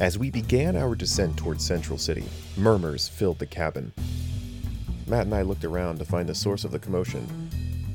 [0.00, 2.24] As we began our descent towards Central City,
[2.56, 3.92] murmurs filled the cabin.
[5.06, 7.50] Matt and I looked around to find the source of the commotion,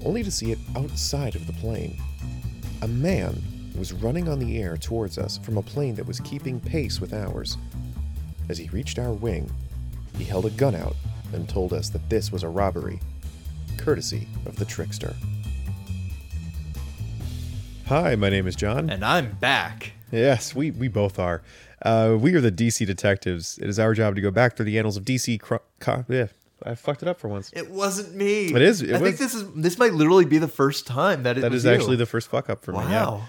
[0.05, 1.99] only to see it outside of the plane.
[2.83, 3.41] A man
[3.75, 7.11] was running on the air towards us from a plane that was keeping pace with
[7.11, 7.57] ours.
[8.49, 9.51] As he reached our wing,
[10.15, 10.95] he held a gun out
[11.33, 12.99] and told us that this was a robbery,
[13.77, 15.15] courtesy of the trickster.
[17.87, 18.91] Hi, my name is John.
[18.91, 19.93] And I'm back.
[20.11, 21.41] Yes, we, we both are.
[21.85, 23.57] Uh, we are the DC detectives.
[23.59, 25.39] It is our job to go back through the annals of DC.
[25.39, 26.27] Cro- co- yeah,
[26.63, 27.51] I fucked it up for once.
[27.53, 28.47] It wasn't me.
[28.47, 31.23] It is- it I was- think this is this might literally be the first time
[31.23, 31.71] that it That is you.
[31.71, 32.79] actually the first fuck up for me.
[32.79, 33.05] Yeah.
[33.05, 33.21] wow.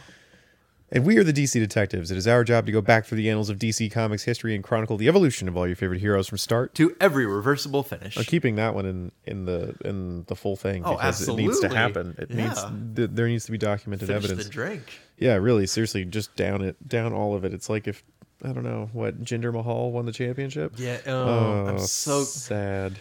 [0.92, 2.12] And we are the DC detectives.
[2.12, 4.62] It is our job to go back through the annals of DC Comics history and
[4.62, 6.76] chronicle the evolution of all your favorite heroes from start.
[6.76, 8.16] To every reversible finish.
[8.16, 11.58] I'm keeping that one in, in the in the full thing Oh, because it needs
[11.60, 12.14] to happen.
[12.18, 12.62] It needs
[12.94, 14.44] th- there needs to be documented Finish evidence.
[14.44, 14.82] the drink.
[15.18, 17.52] Yeah, really, seriously, just down it, down all of it.
[17.52, 18.04] It's like if
[18.46, 20.74] I don't know what Jinder Mahal won the championship.
[20.76, 20.98] Yeah.
[21.06, 22.98] Oh, I'm so sad.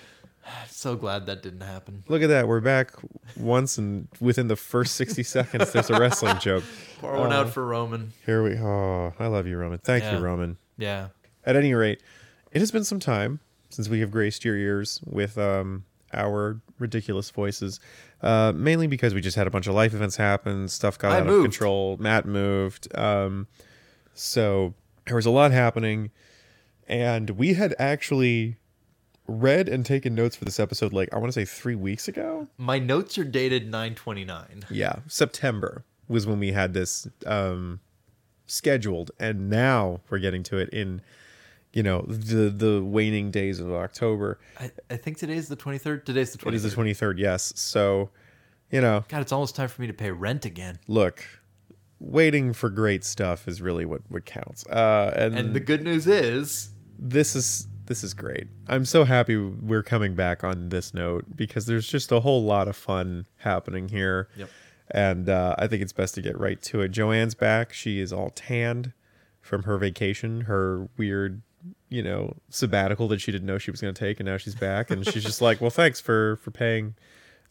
[0.70, 2.04] so glad that didn't happen.
[2.08, 2.48] Look at that.
[2.48, 2.92] We're back
[3.38, 6.64] once, and within the first 60 seconds, there's a wrestling joke.
[7.00, 7.38] Pour one Oh.
[7.42, 8.12] out for Roman.
[8.26, 8.58] Here we.
[8.58, 9.78] Oh, I love you, Roman.
[9.80, 10.18] Thank Yeah.
[10.18, 10.58] you, Roman.
[10.78, 11.08] Yeah.
[11.46, 12.02] At any rate,
[12.52, 17.30] it has been some time since we have graced your ears with um, our ridiculous
[17.30, 17.80] voices.
[18.22, 21.20] Uh, mainly because we just had a bunch of life events happen, stuff got I
[21.20, 21.46] out moved.
[21.46, 21.98] of control.
[22.00, 23.46] Matt moved, um,
[24.16, 24.74] so
[25.06, 26.12] there was a lot happening,
[26.88, 28.58] and we had actually
[29.28, 30.94] read and taken notes for this episode.
[30.94, 32.48] Like I want to say three weeks ago.
[32.58, 34.66] My notes are dated 929.
[34.70, 37.80] Yeah, September was when we had this um,
[38.46, 41.02] scheduled, and now we're getting to it in,
[41.74, 44.40] you know, the the waning days of October.
[44.60, 46.06] I, I think today's the 23rd.
[46.06, 46.48] Today's the 23rd.
[46.48, 47.20] It is the twenty third.
[47.20, 48.10] Yes, so,
[48.72, 50.80] you know, God, it's almost time for me to pay rent again.
[50.88, 51.26] look,
[52.00, 54.66] waiting for great stuff is really what what counts.
[54.68, 58.48] Uh, and, And the good news is, this is this is great.
[58.68, 62.68] I'm so happy we're coming back on this note because there's just a whole lot
[62.68, 64.28] of fun happening here.
[64.36, 64.50] Yep.
[64.92, 66.90] And uh, I think it's best to get right to it.
[66.90, 67.74] Joanne's back.
[67.74, 68.94] She is all tanned
[69.42, 71.42] from her vacation, her weird,
[71.90, 74.56] you know, sabbatical that she didn't know she was going to take, and now she's
[74.56, 76.96] back, and she's just like, "Well, thanks for for paying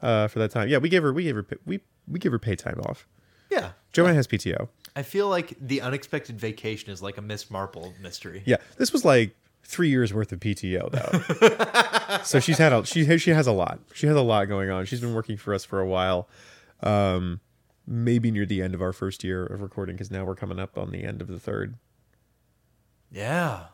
[0.00, 2.38] uh, for that time." Yeah, we gave her we gave her we we give her
[2.38, 3.08] pay time off.
[3.54, 3.70] Yeah.
[3.92, 4.68] Joanne has PTO.
[4.96, 8.42] I feel like the unexpected vacation is like a Miss Marple mystery.
[8.44, 12.18] Yeah, this was like three years worth of PTO though.
[12.24, 13.80] so she's had a she she has a lot.
[13.92, 14.84] She has a lot going on.
[14.84, 16.28] She's been working for us for a while.
[16.82, 17.40] Um,
[17.86, 20.78] maybe near the end of our first year of recording because now we're coming up
[20.78, 21.76] on the end of the third.
[23.10, 23.66] Yeah.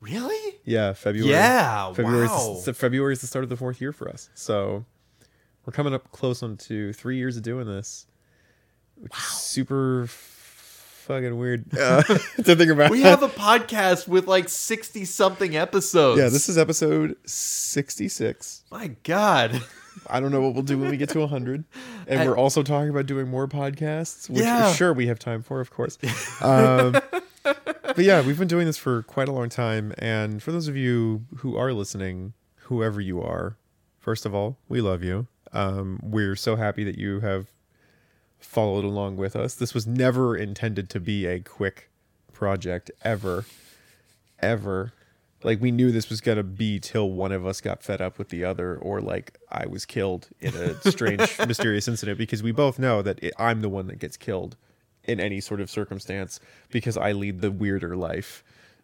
[0.00, 0.56] Really?
[0.64, 1.30] Yeah, February.
[1.30, 2.26] Yeah, February.
[2.26, 2.60] Is wow.
[2.64, 4.30] the, February is the start of the fourth year for us.
[4.34, 4.84] So
[5.66, 8.06] we're coming up close on to three years of doing this,
[9.00, 12.02] which is super fucking weird uh,
[12.44, 12.90] to think about.
[12.90, 16.18] We have a podcast with like 60 something episodes.
[16.20, 18.64] yeah, this is episode sixty-six.
[18.70, 19.62] My God.
[20.06, 21.64] I don't know what we'll do when we get to 100.
[22.06, 24.72] And I- we're also talking about doing more podcasts, which Yeah.
[24.72, 25.98] sure we have time for, of course.
[26.42, 26.92] Um,
[27.42, 29.92] but yeah, we've been doing this for quite a long time.
[29.98, 32.32] And for those of you who are listening,
[32.62, 33.56] whoever you are,
[33.98, 35.26] first of all, we love you.
[35.52, 37.48] Um, we're so happy that you have
[38.38, 39.54] followed along with us.
[39.54, 41.90] This was never intended to be a quick
[42.32, 43.44] project, ever.
[44.40, 44.92] Ever
[45.42, 48.28] like we knew this was gonna be till one of us got fed up with
[48.28, 52.78] the other or like i was killed in a strange mysterious incident because we both
[52.78, 54.56] know that it, i'm the one that gets killed
[55.04, 58.42] in any sort of circumstance because i lead the weirder life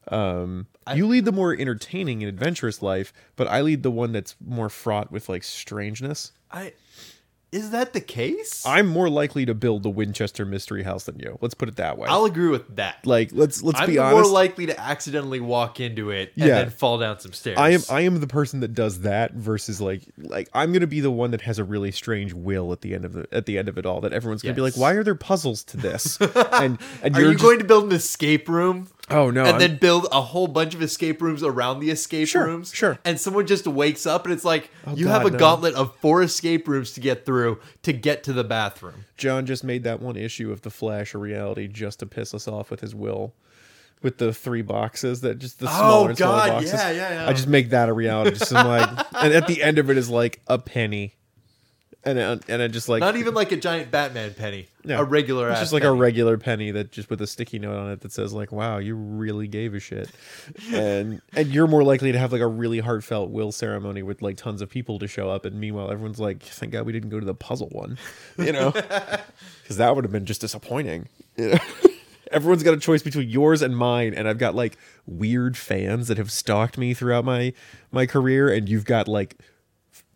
[0.09, 4.37] um you lead the more entertaining and adventurous life but i lead the one that's
[4.45, 6.73] more fraught with like strangeness I
[7.55, 8.65] is that the case?
[8.67, 11.97] i'm more likely to build the winchester mystery house than you let's put it that
[11.99, 13.07] way I'll agree with that.
[13.07, 13.89] like let's let's be honest.
[13.89, 16.55] I'm be honest more likely to accidentally walk into it and Yeah.
[16.59, 17.57] then fall down some stairs.
[17.59, 21.01] I am I am the person that does that versus like like I'm gonna be
[21.01, 23.57] the one that has a really strange will at the end of the at the
[23.59, 24.81] end of it all that everyone's gonna be like Yes.
[24.81, 26.19] why are there puzzles to this
[26.53, 28.89] and and Are you're you just- going to build an escape room?
[29.11, 32.29] Oh no and I'm- then build a whole bunch of escape rooms around the escape
[32.29, 32.73] Sure, rooms.
[32.75, 32.99] sure.
[33.05, 35.39] And someone just wakes up and it's like oh, you God, have a no.
[35.39, 39.05] gauntlet of four escape rooms to get through to get to the bathroom.
[39.17, 42.49] John just made that one issue of the Flash a reality just to piss us
[42.49, 43.35] off with his will.
[44.03, 46.73] With the three boxes that just the oh, smaller and smaller Oh, God, boxes.
[46.75, 47.29] yeah, yeah, yeah.
[47.29, 48.37] I just make that a reality.
[48.37, 51.15] Just I'm like, and at the end of it is like a penny,
[52.07, 54.69] and I- and I just like Not even like a giant Batman penny.
[54.85, 55.01] No.
[55.01, 55.95] A regular It's ass just like penny.
[55.97, 58.79] a regular penny that just with a sticky note on it that says like, "Wow,
[58.79, 60.11] you really gave a shit,"
[60.73, 64.37] and and you're more likely to have like a really heartfelt will ceremony with like
[64.37, 67.19] tons of people to show up, and meanwhile everyone's like, "Thank God we didn't go
[67.19, 67.97] to the puzzle one,"
[68.39, 68.71] you know,
[69.63, 71.09] because that would have been just disappointing.
[71.37, 71.59] You know?
[72.31, 76.19] everyone's got a choice between yours and mine, and I've got like weird fans that
[76.19, 77.53] have stalked me throughout my
[77.91, 79.37] my career, and you've got like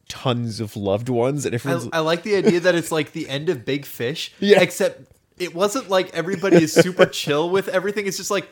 [0.09, 3.49] tons of loved ones, and I, I like the idea that it's like the end
[3.49, 4.33] of Big Fish.
[4.41, 4.61] Yeah.
[4.61, 8.07] Except it wasn't like everybody is super chill with everything.
[8.07, 8.49] It's just like,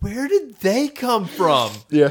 [0.00, 1.72] where did they come from?
[1.90, 2.10] yeah,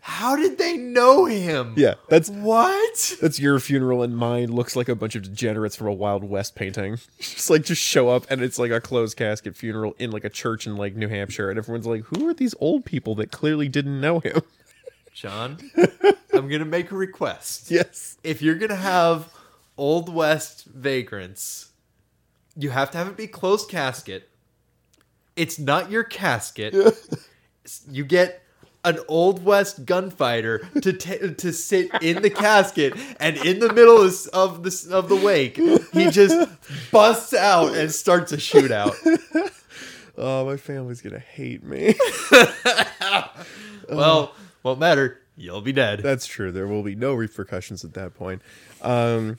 [0.00, 1.74] How did they know him?
[1.76, 1.94] yeah.
[2.08, 3.16] That's What?
[3.20, 6.54] that's your funeral, and mine looks like a bunch of degenerates from a Wild West
[6.54, 6.98] painting.
[7.18, 10.30] Just like just show up, and it's like a closed casket funeral in like a
[10.30, 13.68] church in like New Hampshire, and everyone's like, "Who are these old people that clearly
[13.68, 14.42] didn't know him?"
[15.14, 15.58] John,
[16.34, 17.70] I'm gonna make a request.
[17.70, 18.18] yes.
[18.24, 19.32] If you're gonna have
[19.78, 21.68] Old West vagrants,
[22.56, 24.28] you have to have it be closed casket.
[25.36, 26.74] It's not your casket.
[27.90, 28.42] You get
[28.84, 34.02] an Old West gunfighter to ta to sit in the casket, and in the middle
[34.02, 35.56] of, of the of the wake,
[35.94, 36.36] he just
[36.92, 38.94] busts out and starts a shootout.
[40.16, 41.94] Oh, my family's gonna hate me.
[43.88, 44.32] Well,
[44.64, 45.20] won't matter.
[45.36, 46.00] You'll be dead.
[46.00, 46.50] That's true.
[46.50, 48.42] There will be no repercussions at that point.
[48.82, 49.38] Um,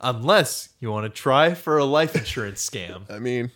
[0.00, 3.02] Unless you want to try for a life insurance scam.
[3.10, 3.50] I mean,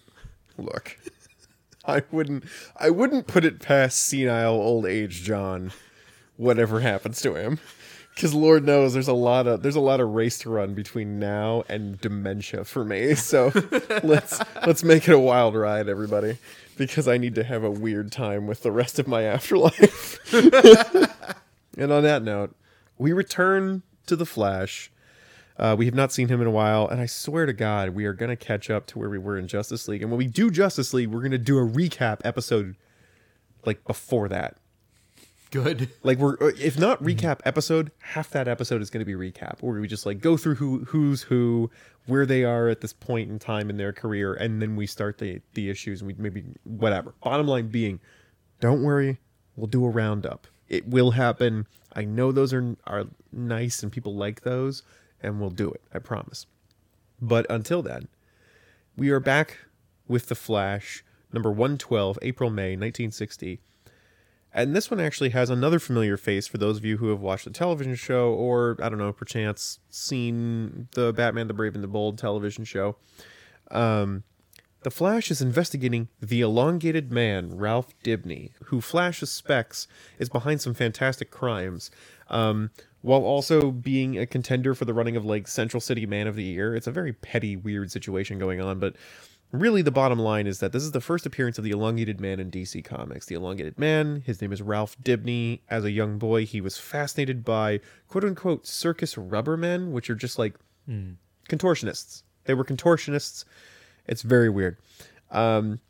[0.56, 0.98] look,
[1.86, 2.44] I wouldn't,
[2.76, 5.72] I wouldn't put it past senile old age John,
[6.36, 7.58] whatever happens to him,
[8.18, 11.20] because Lord knows there's a lot of there's a lot of race to run between
[11.20, 13.14] now and dementia for me.
[13.14, 13.52] So
[14.02, 16.38] let's let's make it a wild ride, everybody,
[16.76, 20.18] because I need to have a weird time with the rest of my afterlife.
[20.34, 22.56] and on that note,
[22.98, 24.90] we return to the Flash.
[25.56, 28.04] Uh, we have not seen him in a while, and I swear to God, we
[28.04, 30.02] are going to catch up to where we were in Justice League.
[30.02, 32.74] And when we do Justice League, we're going to do a recap episode
[33.64, 34.56] like before that.
[35.50, 35.90] Good.
[36.02, 39.60] Like we're uh, if not recap episode, half that episode is going to be recap,
[39.60, 41.70] where we just like go through who who's who,
[42.06, 45.18] where they are at this point in time in their career, and then we start
[45.18, 47.14] the the issues and we maybe whatever.
[47.22, 48.00] Bottom line being,
[48.60, 49.18] don't worry,
[49.56, 50.46] we'll do a roundup.
[50.68, 51.66] It will happen.
[51.94, 54.82] I know those are are nice and people like those,
[55.22, 55.82] and we'll do it.
[55.92, 56.46] I promise.
[57.20, 58.08] But until then,
[58.96, 59.58] we are back
[60.06, 63.60] with the Flash, number one twelve, April May, nineteen sixty.
[64.52, 67.44] And this one actually has another familiar face for those of you who have watched
[67.44, 71.88] the television show or, I don't know, perchance seen the Batman the Brave and the
[71.88, 72.96] Bold television show.
[73.70, 74.24] Um,
[74.82, 80.72] the Flash is investigating the elongated man, Ralph Dibny, who Flash suspects is behind some
[80.72, 81.90] fantastic crimes,
[82.28, 86.36] um, while also being a contender for the running of like Central City Man of
[86.36, 86.74] the Year.
[86.76, 88.94] It's a very petty, weird situation going on, but
[89.52, 92.40] really the bottom line is that this is the first appearance of the elongated man
[92.40, 93.26] in DC Comics.
[93.26, 95.60] The elongated man, his name is Ralph Dibny.
[95.68, 100.14] As a young boy, he was fascinated by quote unquote circus rubber men, which are
[100.14, 100.54] just like
[101.48, 102.22] contortionists.
[102.44, 103.44] They were contortionists.
[104.06, 104.78] It's very weird.
[105.30, 105.80] Um,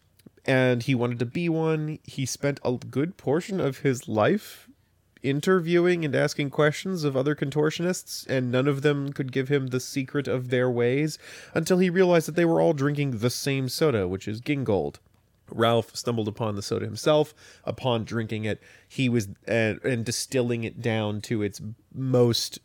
[0.45, 1.99] and he wanted to be one.
[2.05, 4.68] He spent a good portion of his life
[5.23, 9.81] interviewing and asking questions of other contortionists, and none of them could give him the
[9.81, 11.19] secret of their ways
[11.55, 14.97] until he realized that they were all drinking the same soda, which is Gingold.
[15.51, 17.35] Ralph stumbled upon the soda himself.
[17.65, 21.61] Upon drinking it, he was and, and distilling it down to its
[21.95, 22.59] most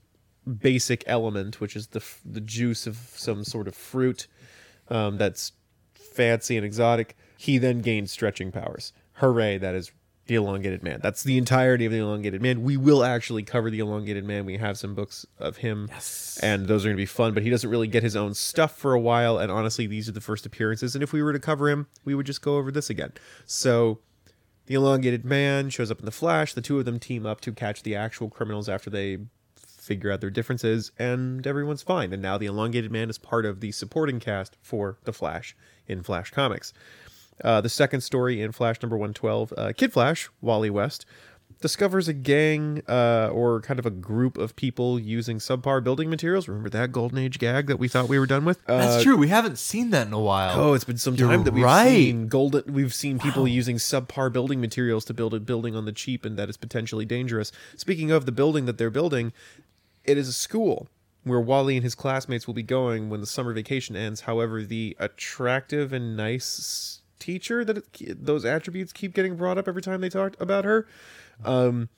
[0.59, 4.27] basic element, which is the f- the juice of some sort of fruit
[4.89, 5.53] um, that's
[5.93, 7.15] fancy and exotic.
[7.37, 8.93] He then gained stretching powers.
[9.13, 9.57] Hooray!
[9.57, 9.91] That is
[10.27, 10.99] the elongated man.
[11.03, 12.63] That's the entirety of the elongated man.
[12.63, 14.45] We will actually cover the elongated man.
[14.45, 16.39] We have some books of him, Yes.
[16.41, 17.33] and those are going to be fun.
[17.33, 19.37] But he doesn't really get his own stuff for a while.
[19.37, 20.95] And honestly, these are the first appearances.
[20.95, 23.11] And if we were to cover him, we would just go over this again.
[23.45, 23.99] So
[24.67, 26.53] the elongated man shows up in the Flash.
[26.53, 29.17] The two of them team up to catch the actual criminals after they
[29.57, 32.13] figure out their differences, and everyone's fine.
[32.13, 35.57] And now the elongated man is part of the supporting cast for the Flash
[35.89, 36.71] in Flash Comics.
[37.43, 41.05] Uh, the second story in Flash number 112, uh, Kid Flash, Wally West,
[41.63, 46.47] discovers a gang uh, or kind of a group of people using subpar building materials.
[46.47, 48.59] Remember that Golden Age gag that we thought we were done with?
[48.67, 49.15] Uh, That's true.
[49.17, 50.59] We haven't seen that in a while.
[50.59, 51.87] Oh, it's been some You're time that we've right.
[51.87, 52.73] seen golden.
[52.73, 56.37] We've seen people using subpar building materials to build a building on the cheap, and
[56.37, 57.51] that is potentially dangerous.
[57.77, 59.31] Speaking of the building that they're building,
[60.03, 60.89] it is a school
[61.23, 64.21] where Wally and his classmates will be going when the summer vacation ends.
[64.21, 69.81] However, the attractive and nice teacher that it, those attributes keep getting brought up every
[69.81, 70.87] time they talk about her,
[71.43, 71.89] um,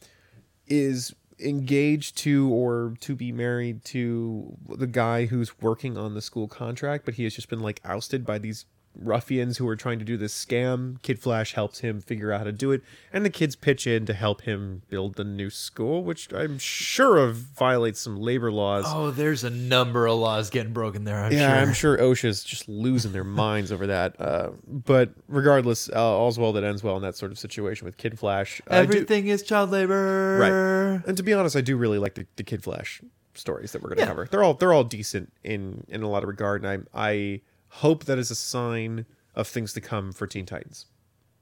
[0.67, 6.47] is engaged to or to be married to the guy who's working on the school
[6.47, 8.65] contract, but he has just been like ousted by these
[8.97, 11.01] ruffians who are trying to do this scam.
[11.01, 12.81] Kid Flash helps him figure out how to do it,
[13.13, 17.17] and the kids pitch in to help him build the new school, which I'm sure
[17.17, 18.85] of violates some labor laws.
[18.87, 21.23] Oh, there's a number of laws getting broken there.
[21.23, 21.57] I'm yeah, sure.
[21.67, 24.19] I'm sure OSHA's just losing their minds over that.
[24.19, 27.97] Uh, but regardless, uh, all's well that ends well in that sort of situation with
[27.97, 28.61] Kid Flash.
[28.67, 30.37] I do- Everything is child labor.
[30.39, 31.07] Right.
[31.07, 33.01] And to be honest, I do really like the, the Kid Flash
[33.33, 34.07] stories that we're going to Yeah.
[34.07, 34.27] cover.
[34.31, 37.41] They're all they're all decent in in a lot of regard, and I I
[37.79, 39.05] hope that is a sign
[39.35, 40.85] of things to come for Teen Titans.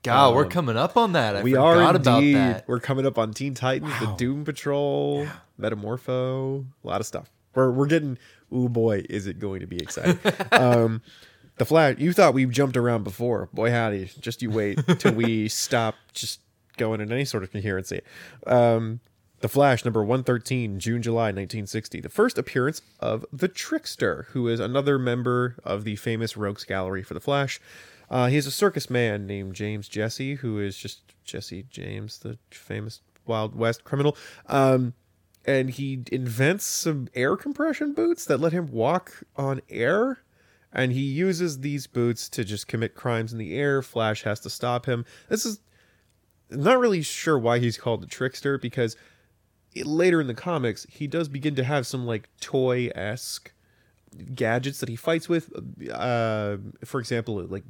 [0.03, 1.35] God, we're Um, coming up on that.
[1.37, 2.35] I we forgot are about indeed.
[2.35, 2.67] that.
[2.67, 5.25] We're coming up on Teen Titans, the Doom Patrol,
[5.59, 7.29] Metamorpho, a lot of stuff.
[7.55, 8.17] We're we're getting.
[8.51, 10.19] Oh boy, is it going to be exciting!
[10.51, 11.01] um,
[11.57, 11.95] the Flash.
[11.99, 13.49] You thought we jumped around before.
[13.53, 14.09] Boy, howdy!
[14.19, 15.95] Just you wait till we stop.
[16.13, 16.39] Just
[16.77, 18.01] going in any sort of coherency.
[18.47, 18.99] Um,
[19.43, 21.99] the Flash, number 113, June, July 1960.
[21.99, 27.03] The first appearance of the Trickster, who is another member of the famous Rogues Gallery
[27.03, 27.59] for the Flash.
[28.09, 33.01] Uh, he's a circus man named James Jesse, who is just Jesse James, the famous
[33.27, 34.15] Wild West criminal.
[34.47, 34.93] Um,
[35.43, 40.19] and he invents some air compression boots that let him walk on air.
[40.71, 43.81] And he uses these boots to just commit crimes in the air.
[43.81, 45.03] Flash has to stop him.
[45.27, 45.59] This is
[46.49, 48.95] not really sure why he's called the trickster because
[49.75, 53.51] later in the comics he does begin to have some like toy esque
[54.35, 55.51] gadgets that he fights with.
[55.91, 57.63] Uh, for example, like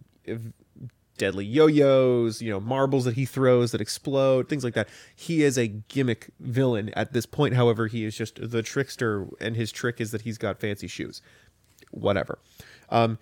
[1.18, 4.90] deadly yo-yos, you know, marbles that he throws that explode, things like that.
[5.16, 7.54] He is a gimmick villain at this point.
[7.54, 11.22] However, he is just the trickster, and his trick is that he's got fancy shoes.
[11.92, 12.40] Whatever.
[12.90, 13.20] Um,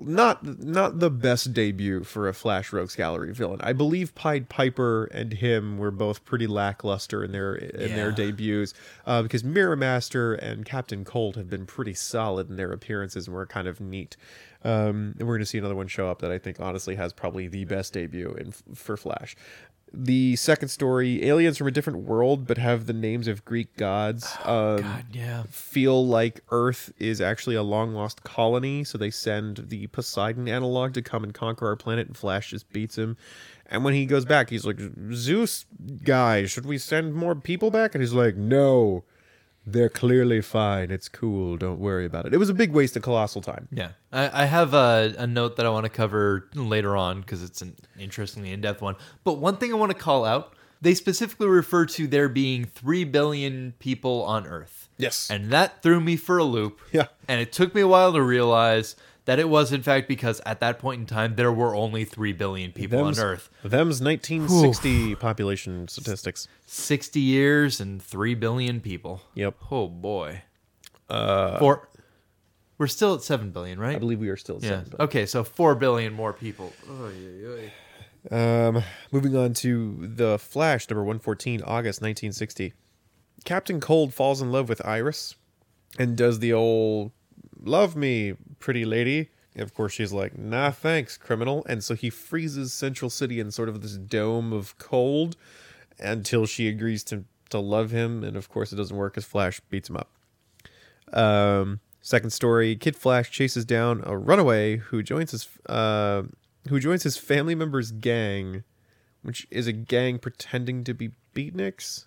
[0.00, 3.60] not not the best debut for a Flash Rogues Gallery villain.
[3.62, 8.74] I believe Pied Piper and him were both pretty lackluster in their in their debuts
[9.06, 13.34] uh, because Mirror Master and Captain Cold have been pretty solid in their appearances and
[13.34, 14.16] were kind of neat.
[14.62, 17.12] Um, and we're going to see another one show up that I think honestly has
[17.12, 19.34] probably the best debut in for Flash.
[19.92, 24.36] The second story, aliens from a different world but have the names of Greek gods.
[24.50, 25.42] Um, God, yeah.
[25.48, 30.92] feel like Earth is actually a long lost colony, so they send the Poseidon analog
[30.94, 33.16] to come and conquer our planet, and Flash just beats him.
[33.66, 34.80] And when he goes back, he's like,
[35.12, 35.66] Zeus
[36.02, 37.94] guy, should we send more people back?
[37.94, 39.04] And he's like, No,
[39.72, 40.90] they're clearly fine.
[40.90, 41.56] It's cool.
[41.56, 42.34] Don't worry about it.
[42.34, 43.68] It was a big waste of colossal time.
[43.70, 47.42] Yeah, I, I have a, a note that I want to cover later on because
[47.42, 48.96] it's an interestingly in depth one.
[49.24, 53.04] But one thing I want to call out they specifically refer to there being 3
[53.04, 54.88] billion people on Earth.
[54.96, 55.30] Yes.
[55.30, 56.80] And that threw me for a loop.
[56.92, 57.06] Yeah.
[57.28, 60.60] And it took me a while to realize that it was, in fact, because at
[60.60, 63.50] that point in time, there were only 3 billion people Them's, on Earth.
[63.62, 66.48] Them's 1960 population statistics.
[66.66, 69.22] 60 years and 3 billion people.
[69.34, 69.56] Yep.
[69.70, 70.42] Oh, boy.
[71.08, 71.88] Uh, Four.
[72.78, 73.96] We're still at 7 billion, right?
[73.96, 74.82] I believe we are still at Yeah.
[74.98, 76.72] Okay, so 4 billion more people.
[76.90, 77.72] Oy, oy, oy.
[78.30, 82.74] Um, moving on to the Flash, number one fourteen, August nineteen sixty.
[83.44, 85.36] Captain Cold falls in love with Iris,
[85.98, 87.12] and does the old
[87.62, 92.10] "love me, pretty lady." And of course, she's like, "Nah, thanks, criminal." And so he
[92.10, 95.36] freezes Central City in sort of this dome of cold
[95.98, 98.24] until she agrees to to love him.
[98.24, 100.10] And of course, it doesn't work as Flash beats him up.
[101.12, 106.22] Um, second story: Kid Flash chases down a runaway who joins his uh,
[106.68, 108.64] who joins his family member's gang,
[109.22, 112.06] which is a gang pretending to be beatniks.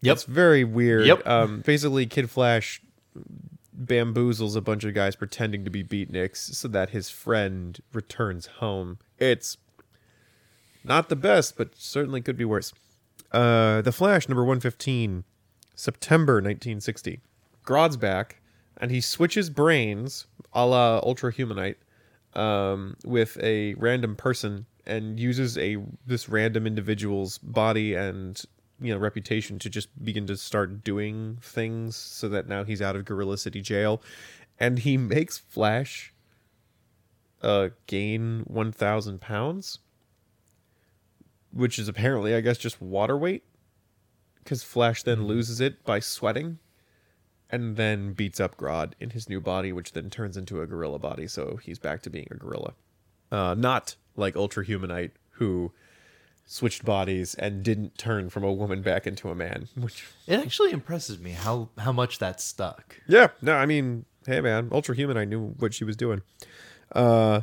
[0.00, 0.14] Yep.
[0.14, 1.06] It's very weird.
[1.06, 1.26] Yep.
[1.26, 2.80] Um, basically, Kid Flash
[3.76, 8.98] bamboozles a bunch of guys pretending to be beatniks so that his friend returns home.
[9.18, 9.56] It's
[10.84, 12.72] not the best, but certainly could be worse.
[13.30, 15.24] Uh, the Flash, number 115,
[15.74, 17.20] September 1960.
[17.62, 18.40] Grodd's back,
[18.78, 21.76] and he switches brains a la Ultra Humanite
[22.34, 28.42] um, with a random person and uses a this random individual's body and
[28.80, 32.96] you know reputation to just begin to start doing things so that now he's out
[32.96, 34.02] of Gorilla City jail
[34.58, 36.12] and he makes Flash
[37.42, 39.78] uh gain 1000 pounds
[41.52, 43.44] which is apparently I guess just water weight
[44.44, 46.58] cuz Flash then loses it by sweating
[47.50, 50.98] and then beats up Grodd in his new body, which then turns into a gorilla
[50.98, 51.26] body.
[51.26, 52.74] So he's back to being a gorilla.
[53.30, 55.72] Uh, not like Ultra Humanite, who
[56.50, 59.68] switched bodies and didn't turn from a woman back into a man.
[59.76, 62.96] Which, It actually impresses me how, how much that stuck.
[63.06, 66.22] yeah, no, I mean, hey man, Ultra Human, I knew what she was doing.
[66.90, 67.42] Uh,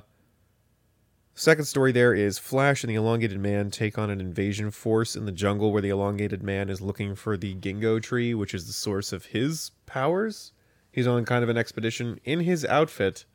[1.36, 5.26] second story there is Flash and the Elongated Man take on an invasion force in
[5.26, 8.74] the jungle where the Elongated Man is looking for the Gingold tree, which is the
[8.74, 10.52] source of his powers.
[10.92, 12.20] He's on kind of an expedition.
[12.24, 13.26] In his outfit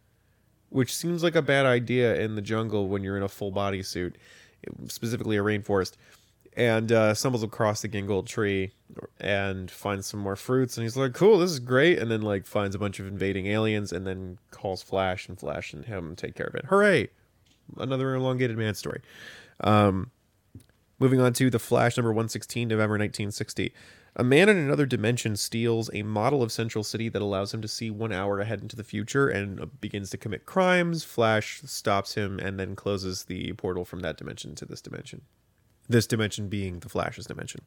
[0.71, 3.83] which seems like a bad idea in the jungle when you're in a full body
[3.83, 4.17] suit,
[4.89, 5.95] specifically a rainforest.
[6.57, 8.73] And uh, stumbles across the gingold tree
[9.21, 12.45] and finds some more fruits, and he's like, "Cool, this is great." And then like
[12.45, 16.35] finds a bunch of invading aliens, and then calls Flash, and Flash and him take
[16.35, 16.65] care of it.
[16.65, 17.09] Hooray!
[17.79, 19.01] Another elongated man story.
[19.61, 20.11] Um,
[20.99, 23.73] moving on to the Flash number one sixteen, November nineteen sixty.
[24.17, 27.69] A man in another dimension steals a model of Central City that allows him to
[27.69, 31.05] see one hour ahead into the future and uh, begins to commit crimes.
[31.05, 35.23] Flash stops him and then closes the portal from that dimension to this dimension.
[35.89, 37.61] This dimension being the Flash's dimension.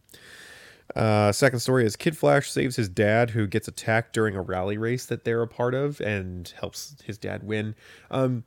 [0.95, 4.77] Uh, second story is Kid Flash saves his dad, who gets attacked during a rally
[4.77, 7.73] race that they're a part of, and helps his dad win.
[8.11, 8.43] Um,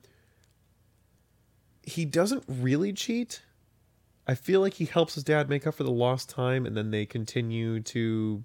[1.82, 3.40] he doesn't really cheat.
[4.26, 6.90] I feel like he helps his dad make up for the lost time, and then
[6.90, 8.42] they continue to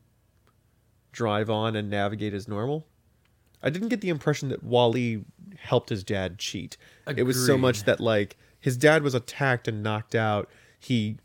[1.11, 2.85] drive on and navigate as normal.
[3.63, 5.23] I didn't get the impression that Wally
[5.57, 6.77] helped his dad cheat.
[7.15, 10.49] It was so much that like his dad was attacked and knocked out.
[10.79, 11.17] He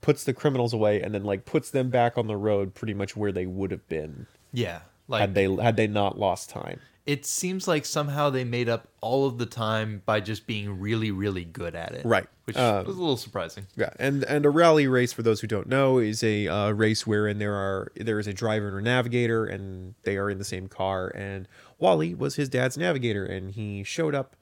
[0.00, 3.16] puts the criminals away and then like puts them back on the road pretty much
[3.16, 6.80] where they would have been Yeah, like had they had they not lost time.
[7.06, 11.10] It seems like somehow they made up all of the time by just being really,
[11.10, 12.04] really good at it.
[12.04, 12.26] Right.
[12.44, 13.66] Which Um, was a little surprising.
[13.76, 17.06] Yeah, and and a rally race for those who don't know is a uh, race
[17.06, 20.44] wherein there are there is a driver and a navigator, and they are in the
[20.44, 21.08] same car.
[21.14, 24.36] And Wally was his dad's navigator, and he showed up.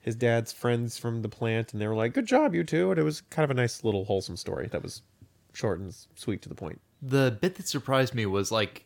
[0.00, 2.98] His dad's friends from the plant, and they were like, "Good job, you two!" And
[2.98, 5.02] it was kind of a nice little wholesome story that was
[5.52, 6.80] short and sweet to the point.
[7.00, 8.84] The bit that surprised me was like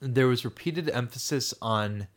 [0.00, 2.08] there was repeated emphasis on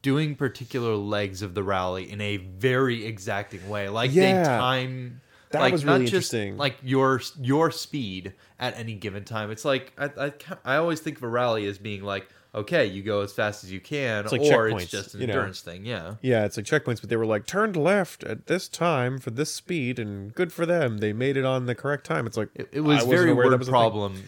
[0.00, 3.88] doing particular legs of the rally in a very exacting way.
[3.88, 5.20] Like they time
[5.50, 6.56] That like was not really just interesting.
[6.56, 9.50] like your your speed at any given time.
[9.50, 10.32] It's like I I,
[10.64, 13.72] I always think of a rally as being like okay, you go as fast as
[13.72, 15.32] you can, like or it's just an you know.
[15.32, 15.86] endurance thing.
[15.86, 16.16] Yeah.
[16.20, 19.52] Yeah, it's like checkpoints, but they were like turned left at this time for this
[19.54, 20.98] speed, and good for them.
[20.98, 22.26] They made it on the correct time.
[22.26, 23.70] It's like It, it was very word was a thing.
[23.70, 24.22] problem.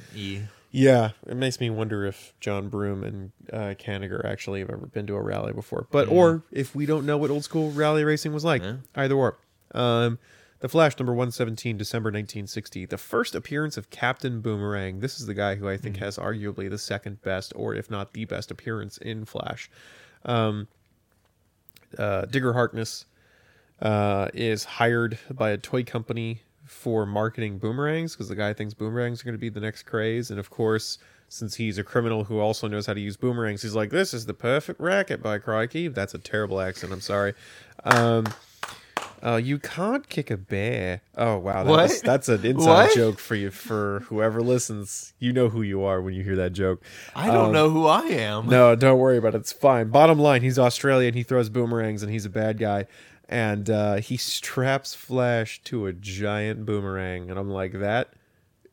[0.76, 5.06] Yeah, it makes me wonder if John Broome and uh, Kanigher actually have ever been
[5.06, 8.32] to a rally before, but or if we don't know what old school rally racing
[8.32, 8.60] was like.
[8.60, 8.76] Yeah.
[8.96, 9.38] Either or.
[9.72, 10.18] Um,
[10.58, 12.86] the Flash number one seventeen, December nineteen sixty.
[12.86, 14.98] The first appearance of Captain Boomerang.
[14.98, 18.12] This is the guy who I think has arguably the second best, or if not
[18.12, 19.70] the best, appearance in Flash.
[20.24, 20.66] Um,
[21.96, 23.04] uh, Digger Harkness
[23.80, 29.20] uh, is hired by a toy company for marketing boomerangs because the guy thinks boomerangs
[29.20, 30.30] are going to be the next craze.
[30.30, 30.98] And of course,
[31.28, 34.26] since he's a criminal who also knows how to use boomerangs, he's like, "This is
[34.26, 36.92] the perfect racket." By crikey, that's a terrible accent.
[36.92, 37.34] I'm sorry.
[37.84, 38.26] Um,
[39.22, 41.00] uh, you can't kick a bear.
[41.16, 41.82] Oh wow, that What?
[41.84, 42.94] was- that's an inside What?
[42.94, 45.14] joke for you for whoever listens.
[45.18, 46.82] You know who you are when you hear that joke.
[47.16, 48.46] I don't Um, know who I am.
[48.48, 49.38] no, don't worry about it.
[49.38, 49.88] It's fine.
[49.88, 51.14] Bottom line, he's Australian.
[51.14, 52.86] He throws boomerangs and he's a bad guy.
[53.34, 57.30] And uh, he straps Flash to a giant boomerang.
[57.30, 58.12] And I'm like, that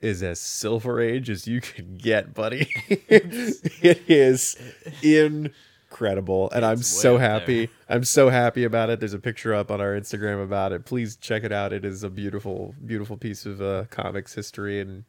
[0.02, 2.70] is as Silver Age as you can get, buddy.
[2.88, 4.56] it is
[5.02, 6.52] incredible.
[6.52, 7.72] And I'm so happy.
[7.90, 9.00] I'm so happy about it.
[9.00, 10.86] There's a picture up on our Instagram about it.
[10.86, 11.74] Please check it out.
[11.74, 14.80] It is a beautiful, beautiful piece of uh, comics history.
[14.80, 15.06] And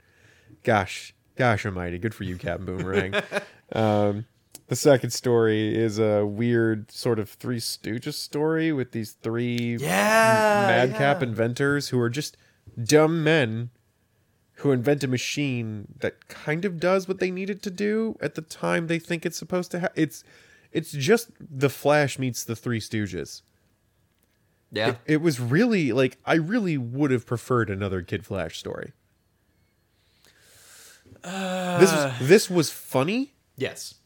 [0.62, 3.16] gosh, gosh almighty, good for you, Captain Boomerang.
[3.72, 4.24] um,
[4.72, 10.64] the second story is a weird sort of Three Stooges story with these three Yeah,
[10.66, 11.28] madcap yeah.
[11.28, 12.38] inventors who are just
[12.82, 13.68] dumb men
[14.54, 18.34] who invent a machine that kind of does what they need it to do at
[18.34, 19.92] the time they think it's supposed to have.
[19.94, 20.24] It's
[20.72, 23.42] it's just the Flash meets the Three Stooges.
[24.70, 24.88] Yeah.
[24.88, 28.94] It, it was really like I really would have preferred another Kid Flash story.
[31.22, 32.14] this was uh.
[32.22, 33.96] this was funny, yes.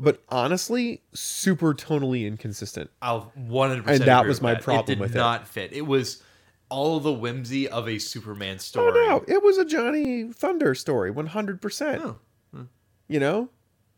[0.00, 2.90] But honestly, super tonally inconsistent.
[3.02, 4.62] I'll 100% And that agree was my that.
[4.62, 5.18] problem it did with it.
[5.18, 5.72] not fit.
[5.72, 6.22] It was
[6.70, 8.88] all the whimsy of a Superman story.
[8.88, 9.06] Oh story.
[9.08, 12.02] no, it was a Johnny Thunder story, one hundred percent.
[12.04, 12.16] Oh.
[13.08, 13.48] You know,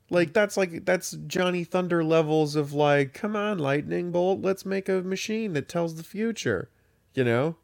[0.08, 4.88] like that's like that's Johnny Thunder levels of like, come on, lightning bolt, let's make
[4.88, 6.70] a machine that tells the future.
[7.14, 7.56] You know,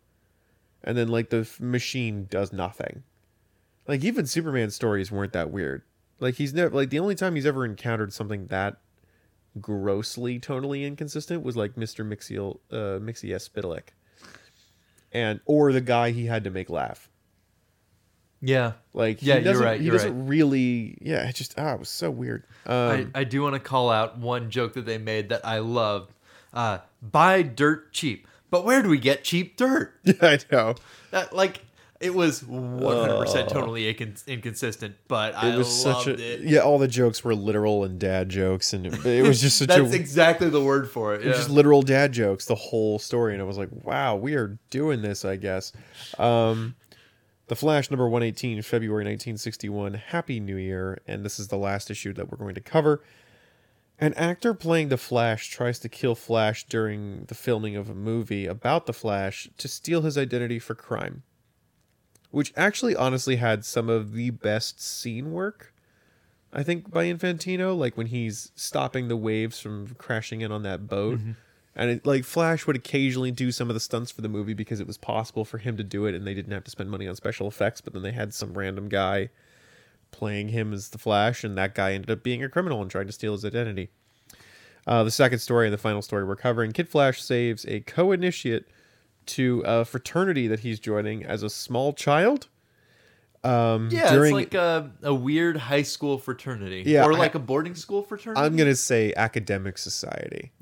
[0.85, 3.03] and then like the f- machine does nothing.
[3.87, 5.83] Like even Superman stories weren't that weird.
[6.21, 8.77] Like he's never like the only time he's ever encountered something that
[9.61, 12.07] grossly tonally inconsistent was like Mr.
[12.07, 13.49] Mixiel uh Mixie S.
[13.49, 13.89] Spitalik.
[15.13, 17.09] And or the guy he had to make laugh.
[18.41, 18.73] Yeah.
[18.93, 21.79] Like Yeah, he you're doesn't right, he you're doesn't really yeah, it just ah it
[21.81, 22.45] was so weird.
[22.67, 25.59] Um I, I do want to call out one joke that they made that I
[25.59, 26.13] loved.
[26.53, 28.27] Uh, buy dirt cheap.
[28.51, 29.95] But where do we get cheap dirt?
[30.23, 30.75] I know.
[31.11, 31.61] That, like,
[32.01, 36.41] It was 100% totally incon- inconsistent, but I It was loved such a it.
[36.43, 36.61] yeah.
[36.61, 39.93] All the jokes were literal and dad jokes, and it, it was just such That's
[39.93, 41.23] a exactly the word for it.
[41.25, 44.35] it was just literal dad jokes the whole story, and I was like, wow, we
[44.35, 45.73] are doing this, I guess.
[46.19, 46.77] Um,
[47.49, 49.95] the Flash number one eighteen, February nineteen sixty one.
[49.95, 53.03] Happy New Year, and this is the last issue that we're going to cover.
[54.01, 58.47] An actor playing the Flash tries to kill Flash during the filming of a movie
[58.47, 61.23] about the Flash to steal his identity for crime.
[62.31, 65.73] Which actually honestly had some of the best scene work,
[66.53, 67.77] I think, by Infantino.
[67.77, 71.19] Like when he's stopping the waves from crashing in on that boat.
[71.77, 74.81] And it, like Flash would occasionally do some of the stunts for the movie because
[74.81, 77.07] it was possible for him to do it and they didn't have to spend money
[77.07, 79.31] on special effects, but then they had some random guy
[80.11, 83.07] playing him as the Flash, and that guy ended up being a criminal and trying
[83.07, 83.91] to steal his identity.
[84.87, 88.11] Uh, the second story and the final story we're covering Kid Flash saves a co
[88.11, 88.65] initiate
[89.29, 92.49] to a fraternity that he's joining as a small child.
[93.45, 96.83] Um, Yeah, during, it's like a, a weird high school fraternity.
[96.85, 98.41] Yeah, Or like a boarding school fraternity.
[98.41, 100.53] I'm going to say academic society.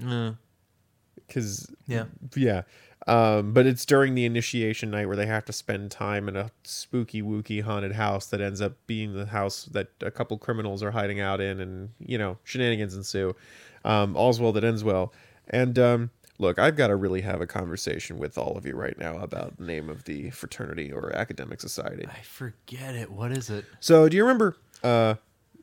[1.27, 2.05] Because, yeah.
[2.35, 2.63] yeah.
[3.07, 6.51] Um, but it's during the initiation night where they have to spend time in a
[6.65, 10.91] spooky, wooky, haunted house that ends up being the house that a couple criminals are
[10.91, 13.37] hiding out in, and you know shenanigans ensue.
[13.85, 15.13] Um, all's well that ends well.
[15.49, 18.99] And um, look, I've got to really have a conversation with all of you right
[18.99, 22.07] now about the name of the fraternity or academic society.
[22.09, 23.11] I forget it.
[23.11, 23.65] What is it?
[23.81, 25.15] So, do you remember, uh,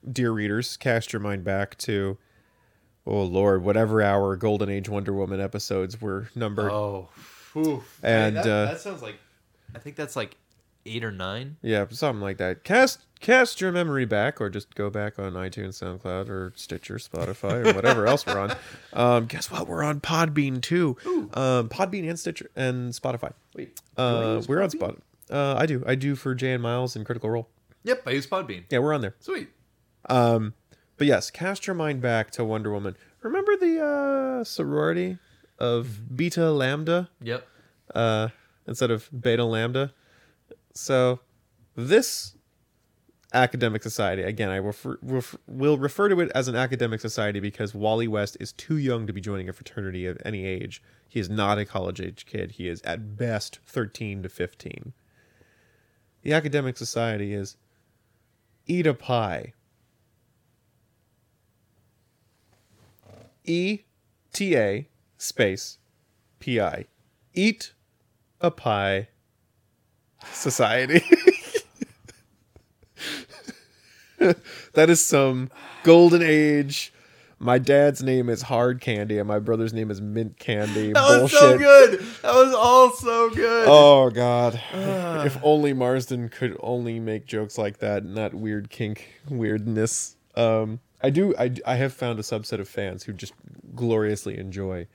[0.10, 2.18] dear readers, cast your mind back to,
[3.06, 6.72] oh Lord, whatever our Golden Age Wonder Woman episodes were numbered.
[6.72, 7.10] Oh.
[7.54, 7.84] Whew.
[8.02, 9.20] And, that, uh, that sounds like.
[9.76, 10.36] I think that's like
[10.86, 11.58] eight or nine.
[11.62, 12.64] Yeah, something like that.
[12.64, 17.66] Cast cast your memory back, or just go back on iTunes, SoundCloud, or Stitcher, Spotify,
[17.66, 18.56] or whatever else we're on.
[18.94, 19.68] Um, guess what?
[19.68, 20.96] We're on Podbean too.
[21.34, 23.34] Um, Podbean and Stitcher and Spotify.
[23.56, 23.82] Wait.
[23.98, 24.72] Uh, we're on Podbean?
[24.72, 24.98] Spot.
[25.32, 25.84] Uh, I do.
[25.88, 27.50] I do for Jay and Miles and Critical Role.
[27.86, 28.66] Yep, I use Podbean.
[28.70, 29.16] Yeah, we're on there.
[29.20, 29.50] Sweet.
[30.10, 30.54] Um,
[30.98, 32.96] but yes, cast your mind back to Wonder Woman.
[33.24, 35.18] Remember the uh, sorority
[35.58, 37.10] of Beta Lambda?
[37.22, 37.48] Yep.
[37.96, 38.28] uh,
[38.68, 39.92] instead of beta lambda.
[40.74, 41.20] So
[41.76, 42.36] this
[43.34, 47.74] academic society, again, I refer, ref, will refer to it as an academic society because
[47.74, 50.82] Wally West is too young to be joining a fraternity of any age.
[51.08, 52.52] He is not a college age kid.
[52.52, 54.94] He is at best 13 to 15.
[56.22, 57.58] The academic society is
[58.66, 59.54] eat a pie.
[63.44, 63.80] E
[64.32, 65.80] T A space
[66.40, 66.86] P I.
[67.34, 67.74] Eat
[68.40, 69.10] a pie
[70.32, 71.04] society.
[74.74, 75.50] that is some
[75.84, 76.94] golden age.
[77.40, 80.94] My dad's name is Hard Candy and my brother's name is Mint Candy.
[80.94, 81.40] That was Bullshit.
[81.40, 82.00] so good.
[82.22, 83.68] That was all so good.
[83.68, 84.62] Oh God!
[85.26, 90.16] if only Marston could only make jokes like that, not weird kink weirdness.
[90.36, 91.36] Um, I do.
[91.38, 93.34] I, I have found a subset of fans who just
[93.76, 94.88] gloriously enjoy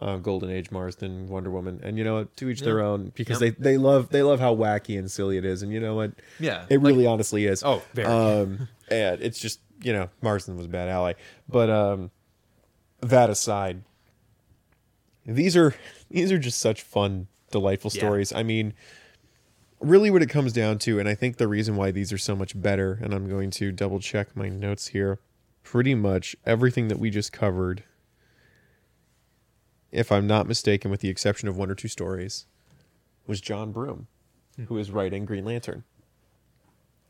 [0.00, 2.36] uh, Golden Age Marston, Wonder Woman, and you know what?
[2.38, 3.56] To each their own, because Yep.
[3.58, 6.12] they they love they love how wacky and silly it is, and you know what?
[6.40, 7.62] Yeah, it like- really honestly is.
[7.62, 8.08] Oh, very.
[8.08, 11.14] Um, and it's just you know Marston was a bad ally,
[11.48, 12.10] but um,
[13.00, 13.82] that aside,
[15.26, 15.74] these are
[16.10, 18.00] these are just such fun, delightful Yeah.
[18.00, 18.32] stories.
[18.32, 18.74] I mean,
[19.80, 22.36] really, what it comes down to, and I think the reason why these are so
[22.36, 25.18] much better, and I'm going to double check my notes here.
[25.62, 27.84] Pretty much everything that we just covered,
[29.94, 32.46] if I'm not mistaken, with the exception of one or two stories,
[33.26, 34.08] was John Broome,
[34.66, 35.84] who is writing Green Lantern,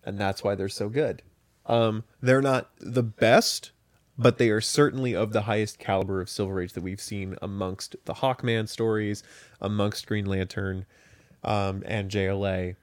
[0.05, 1.23] and that's why they're so good.
[1.67, 3.73] Um, they're not the best,
[4.19, 7.97] but they are certainly of the highest caliber of Silver Age that we've seen amongst
[8.05, 9.23] the Hawkman stories,
[9.61, 10.85] amongst Green Lantern,
[11.43, 12.77] um, and JLA.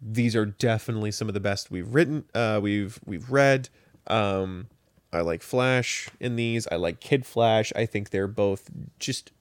[0.00, 3.68] These are definitely some of the best we've written, uh, we've we've read.
[4.06, 4.68] Um,
[5.12, 6.68] I like Flash in these.
[6.70, 7.72] I like Kid Flash.
[7.74, 9.32] I think they're both just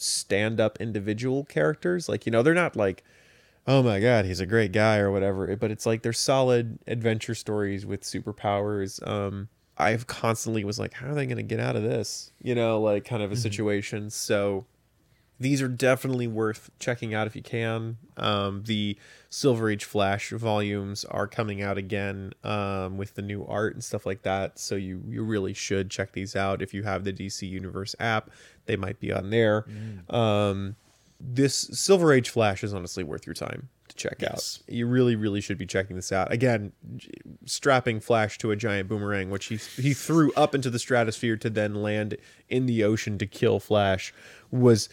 [0.00, 2.08] stand-up individual characters.
[2.08, 3.04] Like you know, they're not like
[3.66, 5.54] oh my god, he's a great guy or whatever.
[5.56, 9.06] But it's like they're solid adventure stories with superpowers.
[9.06, 12.32] Um, I've constantly was like, how are they going to get out of this?
[12.42, 14.10] You know, like kind of a situation.
[14.10, 14.66] So
[15.38, 17.96] these are definitely worth checking out if you can.
[18.18, 18.98] Um, the
[19.30, 24.04] Silver Age Flash volumes are coming out again um, with the new art and stuff
[24.04, 24.58] like that.
[24.58, 28.30] So you you really should check these out if you have the DC Universe app.
[28.70, 29.66] They might be on there.
[30.08, 30.76] Um,
[31.18, 34.60] this Silver Age Flash is honestly worth your time to check Yes.
[34.62, 34.72] out.
[34.72, 36.32] You really, really should be checking this out.
[36.32, 36.70] Again,
[37.46, 41.50] strapping Flash to a giant boomerang, which he he threw up into the stratosphere to
[41.50, 42.16] then land
[42.48, 44.14] in the ocean to kill Flash,
[44.52, 44.88] was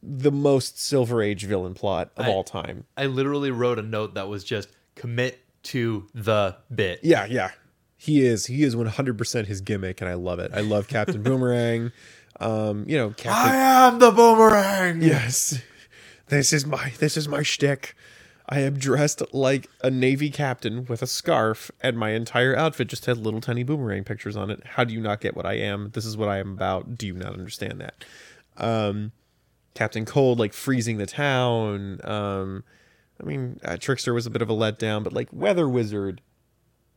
[0.00, 2.84] the most Silver Age villain plot of I- all time.
[2.96, 7.00] I literally wrote a note that was just commit to the bit.
[7.02, 7.50] Yeah, yeah.
[7.98, 8.46] He is.
[8.46, 10.52] He is 100% his gimmick, and I love it.
[10.54, 11.92] I love Captain Boomerang.
[12.40, 13.54] Um, you know, Captain.
[13.54, 15.02] am the boomerang.
[15.02, 15.60] Yes.
[16.28, 17.96] This is my this is my shtick.
[18.48, 23.06] I am dressed like a navy captain with a scarf, and my entire outfit just
[23.06, 24.64] had little tiny boomerang pictures on it.
[24.64, 25.90] How do you not get what I am?
[25.92, 26.96] This is what I am about.
[26.96, 28.04] Do you not understand that?
[28.56, 29.10] Um,
[29.74, 32.00] Captain Cold like freezing the town.
[32.04, 32.62] Um,
[33.20, 36.20] I mean, uh, Trickster was a bit of a letdown, but like Weather Wizard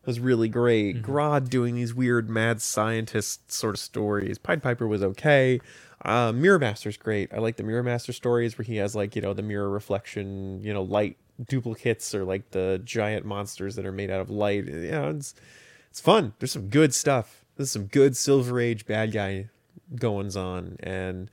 [0.05, 1.01] was really great.
[1.01, 4.37] Grodd doing these weird mad scientist sort of stories.
[4.37, 5.59] Pied Piper was okay.
[6.03, 7.33] Uh, Mirror Master's great.
[7.33, 10.61] I like the Mirror Master stories where he has like you know the mirror reflection,
[10.61, 14.65] you know, light duplicates or like the giant monsters that are made out of light.
[14.65, 15.33] You know, it's
[15.89, 16.33] it's fun.
[16.39, 17.45] There's some good stuff.
[17.55, 19.49] There's some good Silver Age bad guy
[19.95, 21.29] goings on, and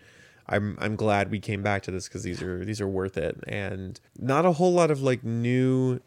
[0.49, 3.43] I'm I'm glad we came back to this because these are these are worth it.
[3.49, 6.01] And not a whole lot of like new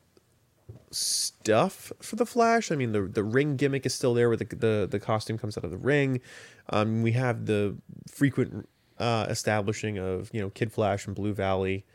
[0.93, 2.71] stuff for the Flash.
[2.71, 5.58] I mean, the the ring gimmick is still there, where the the, the costume comes
[5.58, 6.21] out of the ring.
[6.69, 7.75] Um, we have the
[8.08, 8.67] frequent
[8.99, 11.86] uh, establishing of you know Kid Flash and Blue Valley,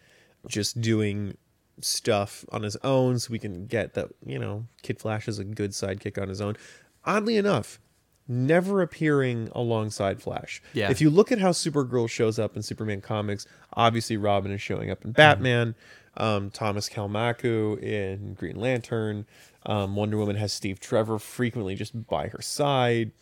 [0.47, 1.37] just doing
[1.81, 5.45] stuff on his own, so we can get that you know Kid Flash is a
[5.45, 6.57] good sidekick on his own.
[7.05, 7.81] Oddly enough.
[8.29, 10.63] Never appearing alongside Flash.
[10.75, 10.91] Yeah.
[10.91, 14.91] If you look at how Supergirl shows up in Superman comics, obviously Robin is showing
[14.91, 15.75] up in Batman.
[16.17, 19.25] Um, Thomas Kalmaku in Green Lantern.
[19.65, 23.13] Um, Wonder Woman has Steve Trevor frequently just by her side.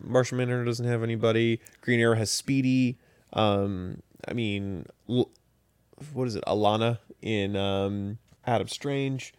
[0.00, 1.60] Martian Manhunter doesn't have anybody.
[1.80, 2.98] Green Arrow has Speedy.
[3.32, 5.30] Um, I mean, L-
[6.12, 6.44] what is it?
[6.46, 9.34] Alanna in um, Adam Strange.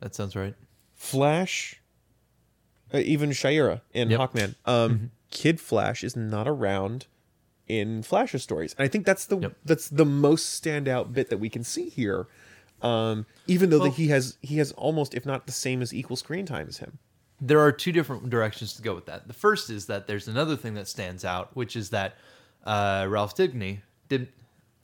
[0.00, 0.54] That sounds right.
[0.94, 1.79] Flash,
[2.94, 4.20] uh, even Shaira in Yep.
[4.20, 4.54] Hawkman.
[4.66, 7.06] Um, Kid Flash is not around
[7.68, 9.56] in Flash's stories, and I think that's the Yep.
[9.64, 12.26] that's the most standout bit that we can see here.
[12.82, 15.92] Um, even though Well- that he has he has almost, if not the same as
[15.94, 16.98] equal screen time as him.
[17.42, 19.26] there are two different directions to go with that.
[19.26, 22.16] The first is that there's another thing that stands out, which is that
[22.64, 24.28] uh, Ralph Dibny did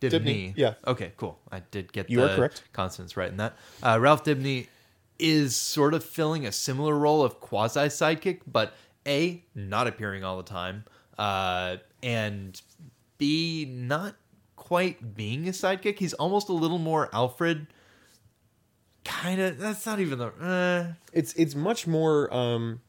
[0.01, 0.75] Dibny, Dibny, yeah.
[0.87, 1.39] Okay, cool.
[1.53, 2.63] I did get You the are correct.
[2.73, 3.57] consonants right in that.
[3.83, 4.69] Uh, Ralph Dibny
[5.19, 8.75] is sort of filling a similar role of quasi sidekick, but
[9.07, 10.85] a not appearing all the time,
[11.19, 12.61] uh, and
[13.19, 14.17] b not
[14.57, 15.99] quite being a sidekick.
[15.99, 17.69] He's almost a little more Alfred.
[19.05, 19.59] Kind of.
[19.59, 20.27] That's not even the.
[20.27, 22.81] Uh, It's it's much more um,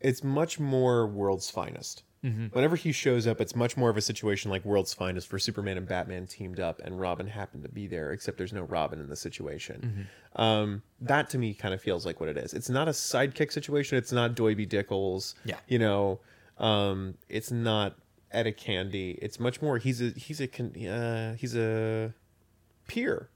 [0.00, 2.02] it's much more World's Finest.
[2.22, 5.76] Whenever he shows up, it's much more of a situation like World's Finest, where Superman
[5.78, 9.08] and Batman teamed up, and Robin happened to be there, except there's no Robin in
[9.08, 10.08] the situation.
[10.36, 12.54] Um, that to me kind of feels like what it is.
[12.54, 13.98] It's not a sidekick situation.
[13.98, 15.34] It's not Doiby Dickles.
[15.44, 15.56] Yeah.
[15.68, 16.20] you know,
[16.58, 17.96] um, it's not
[18.32, 19.18] Etta Candy.
[19.22, 19.78] It's much more.
[19.78, 20.48] He's a he's a
[20.90, 22.12] uh, he's a
[22.88, 23.30] peer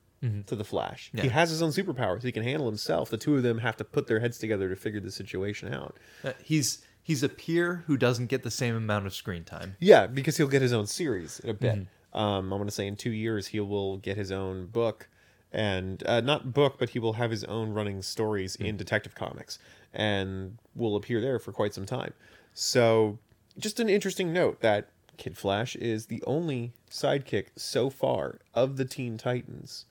[0.47, 1.11] to the Flash.
[1.23, 2.23] He has his own superpowers.
[2.23, 3.11] He can handle himself.
[3.11, 5.97] The two of them have to put their heads together to figure the situation out.
[6.23, 9.77] Uh, he's he's a peer who doesn't get the same amount of screen time.
[9.81, 11.87] Yeah, because he'll get his own series in a bit.
[12.12, 15.09] Um, I'm going to say in two years he will get his own book,
[15.51, 19.59] and uh, not book, but he will have his own running stories in Detective Comics,
[19.93, 22.12] and will appear there for quite some time.
[22.55, 23.19] So,
[23.59, 28.85] just an interesting note that Kid Flash is the only sidekick so far of the
[28.85, 29.87] Teen Titans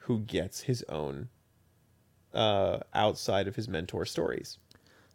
[0.00, 1.28] who gets his own
[2.32, 4.58] uh, outside of his mentor stories.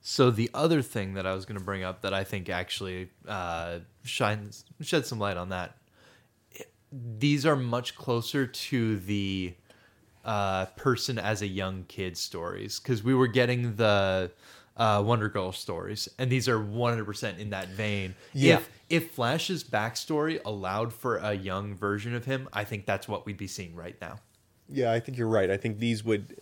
[0.02, 3.10] So the other thing that I was going to bring up that I think actually
[3.28, 5.78] uh, shines shed some light on that.
[6.92, 9.54] These are much closer to the
[10.26, 14.32] uh, person as a young kid stories because we were getting the
[14.76, 18.16] uh, Wonder Girl stories, and these are 100% in that vein.
[18.34, 18.56] Yeah.
[18.56, 23.26] If if Flash's backstory allowed for a young version of him, I think that's what
[23.26, 24.18] we'd be seeing right now.
[24.68, 25.50] Yeah, I think you're right.
[25.50, 26.38] I think these would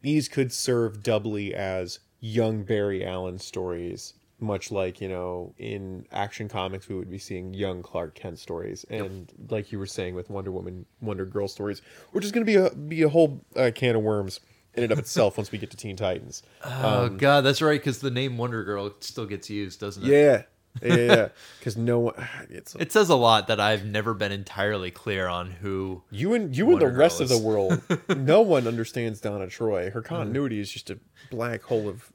[0.00, 6.48] these could serve doubly as young Barry Allen stories, much like, you know, in action
[6.48, 10.30] comics we would be seeing young Clark Kent stories and like you were saying with
[10.30, 11.82] Wonder Woman, Wonder Girl stories,
[12.12, 14.40] which is going to be a be a whole uh, can of worms
[14.74, 16.42] in and of itself once we get to Teen Titans.
[16.64, 20.08] Oh God, that's right, because the name Wonder Girl still gets used, doesn't it?
[20.08, 20.42] Yeah.
[20.80, 22.14] Yeah, yeah, because no one.
[22.50, 26.02] It's It says a lot that I've never been entirely clear on who.
[26.10, 27.82] you and you and the rest Girl of the world.
[28.16, 29.90] no one understands Donna Troy.
[29.90, 30.98] Her continuity is just a
[31.30, 32.10] black hole of.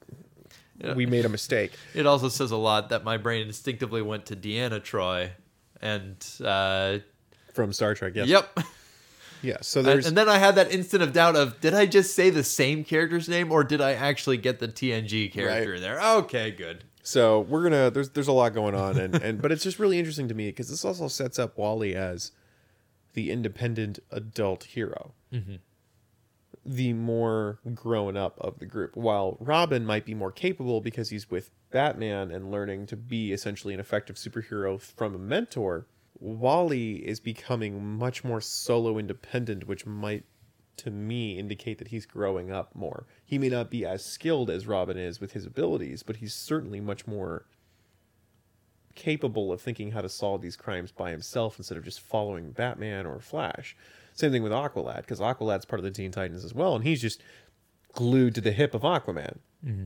[0.94, 1.72] We made a mistake.
[1.92, 5.30] It also says a lot that my brain instinctively went to Deanna Troi,
[5.82, 6.98] and uh,
[7.52, 8.12] from Star Trek.
[8.14, 8.28] Yes.
[8.28, 8.58] yep.
[9.40, 9.58] Yeah.
[9.60, 12.12] So And, there's and then I had that instant of doubt of did I just
[12.16, 15.76] say the same character's name or did I actually get the TNG character Right.
[15.76, 16.00] in there?
[16.00, 16.82] Okay, good.
[17.08, 19.98] So we're gonna there's there's a lot going on and and but it's just really
[19.98, 22.32] interesting to me because this also sets up Wally as
[23.14, 25.14] the independent adult hero.
[25.32, 25.54] Mm-hmm.
[26.66, 28.94] The more grown up of the group.
[28.94, 33.72] While Robin might be more capable because he's with Batman and learning to be essentially
[33.72, 35.86] an effective superhero from a mentor,
[36.20, 40.24] Wally is becoming much more solo independent, which might,
[40.76, 43.06] to me, indicate that he's growing up more.
[43.28, 46.80] He may not be as skilled as Robin is with his abilities, but he's certainly
[46.80, 47.44] much more
[48.94, 53.04] capable of thinking how to solve these crimes by himself instead of just following Batman
[53.04, 53.76] or Flash.
[54.14, 57.02] Same thing with Aqualad, because Aqualad's part of the Teen Titans as well, and he's
[57.02, 57.22] just
[57.92, 59.36] glued to the hip of Aquaman.
[59.62, 59.84] Mm-hmm.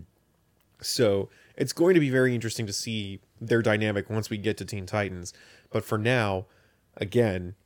[0.80, 4.64] So it's going to be very interesting to see their dynamic once we get to
[4.64, 5.34] Teen Titans.
[5.72, 6.46] But for now,
[6.96, 7.56] again,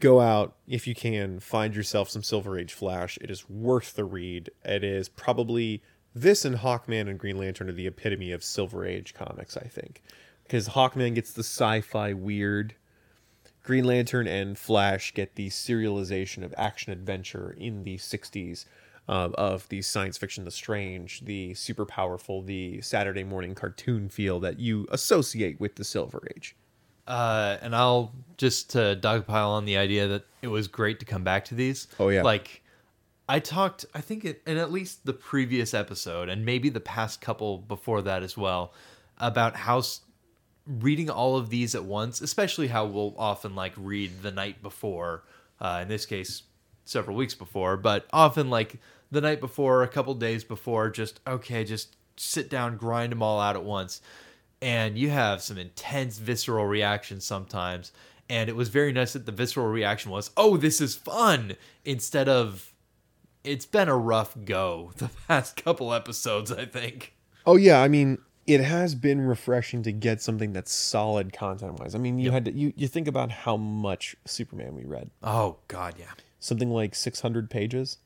[0.00, 3.18] go out if you can, find yourself some Silver Age Flash.
[3.20, 4.50] It is worth the read.
[4.64, 5.82] It is probably
[6.14, 10.02] this and Hawkman and Green Lantern are the epitome of Silver Age comics, I think.
[10.44, 12.74] Because Hawkman gets the sci fi weird.
[13.62, 18.66] Green Lantern and Flash get the serialization of action adventure in the 60s
[19.08, 24.38] uh, of the science fiction, the strange, the super powerful, the Saturday morning cartoon feel
[24.40, 26.54] that you associate with the Silver Age.
[27.06, 31.22] Uh, and I'll just uh, dogpile on the idea that it was great to come
[31.24, 31.86] back to these.
[31.98, 32.22] Oh, yeah.
[32.22, 32.62] Like,
[33.28, 37.20] I talked, I think, it, in at least the previous episode, and maybe the past
[37.20, 38.72] couple before that as well,
[39.18, 40.00] about how s-
[40.66, 45.24] reading all of these at once, especially how we'll often like read the night before,
[45.60, 46.42] uh, in this case,
[46.84, 48.78] several weeks before, but often like
[49.10, 53.40] the night before, a couple days before, just okay, just sit down, grind them all
[53.40, 54.00] out at once.
[54.64, 57.92] And you have some intense visceral reactions sometimes.
[58.30, 62.30] And it was very nice that the visceral reaction was, oh, this is fun, instead
[62.30, 62.72] of,
[63.44, 67.14] it's been a rough go the past couple episodes, I think.
[67.44, 71.94] Oh yeah, I mean, it has been refreshing to get something that's solid content wise.
[71.94, 75.10] I mean, you had to you, you think about how much Superman we read.
[75.22, 76.12] Oh, God, yeah.
[76.40, 77.98] Something like 600 pages.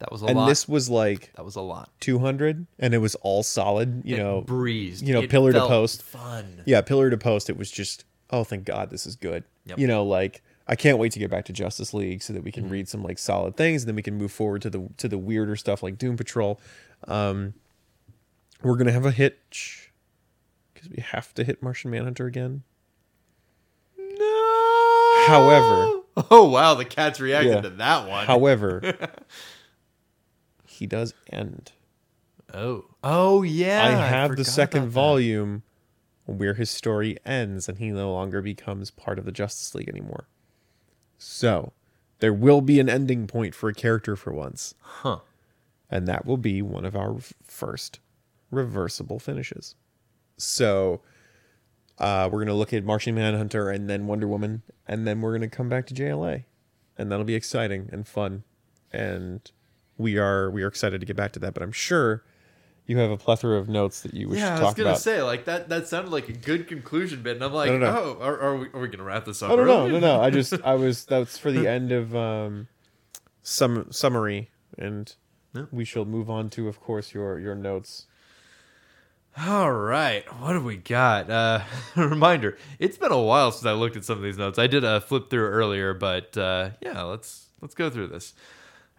[0.00, 0.30] That was a lot.
[0.30, 0.48] and lot.
[0.48, 1.90] this was like that was a lot.
[2.00, 4.40] 200 and it was all solid, you It know.
[4.42, 5.02] breeze.
[5.02, 6.02] you know, It pillar to post.
[6.02, 6.62] Fun.
[6.66, 9.44] Yeah, pillar to post it was just oh thank god this is good.
[9.66, 9.78] Yep.
[9.78, 12.52] You know, like I can't wait to get back to Justice League so that we
[12.52, 12.72] can Mm-hmm.
[12.72, 15.18] read some like solid things and then we can move forward to the to the
[15.18, 16.60] weirder stuff like Doom Patrol.
[17.08, 17.54] Um
[18.62, 19.92] we're going to have a hitch
[20.74, 22.62] cuz we have to hit Martian Manhunter again.
[23.96, 25.24] No.
[25.26, 25.92] However-
[26.30, 27.60] oh wow, the cat's reacted Yeah.
[27.62, 28.26] to that one.
[28.26, 28.80] However,
[30.78, 31.72] he does end.
[32.54, 33.84] oh, oh yeah.
[33.84, 35.62] I have the second volume
[36.26, 40.28] where his story ends and he no longer becomes part of the Justice League anymore.
[41.18, 41.72] So,
[42.20, 45.20] there will be an ending point for a character for once, Huh.
[45.90, 48.00] and that will be one of our first
[48.50, 49.74] reversible finishes.
[50.36, 51.00] So,
[51.98, 55.36] uh, we're going to look at Martian Manhunter and then Wonder Woman, and then we're
[55.36, 56.44] going to come back to JLA.
[56.96, 58.42] And that'll be exciting and fun.
[58.92, 59.50] And
[59.98, 62.22] we are we are excited to get back to that, but I'm sure
[62.86, 65.00] you have a plethora of notes that you wish Yeah, to I was gonna about.
[65.02, 65.68] say like that.
[65.68, 67.98] That sounded like a good conclusion bit, and I'm like, No, no, no.
[68.18, 69.50] oh, are, are we are we gonna wrap this up?
[69.50, 70.20] I don't know, no, no.
[70.20, 72.68] I just I was that's for the end of um
[73.42, 75.14] sum summary and
[75.72, 78.06] we shall move on to of course your your notes.
[79.36, 81.30] All right, what have we got?
[81.30, 81.60] Uh,
[81.96, 84.58] reminder: It's been a while since I looked at some of these notes.
[84.58, 88.34] I did a flip through earlier, but uh, yeah, let's let's go through this.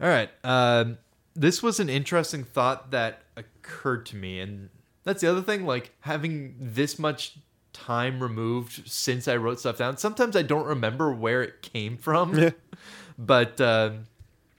[0.01, 0.97] All right, um,
[1.35, 4.69] this was an interesting thought that occurred to me, and
[5.03, 5.65] that's the other thing.
[5.65, 7.37] Like having this much
[7.73, 12.53] time removed since I wrote stuff down, sometimes I don't remember where it came from.
[13.17, 14.07] but um,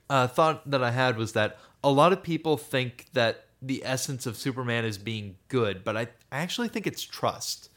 [0.09, 4.25] a thought that I had was that a lot of people think that the essence
[4.25, 6.01] of Superman is being good, but I,
[6.31, 7.69] I actually think it's trust.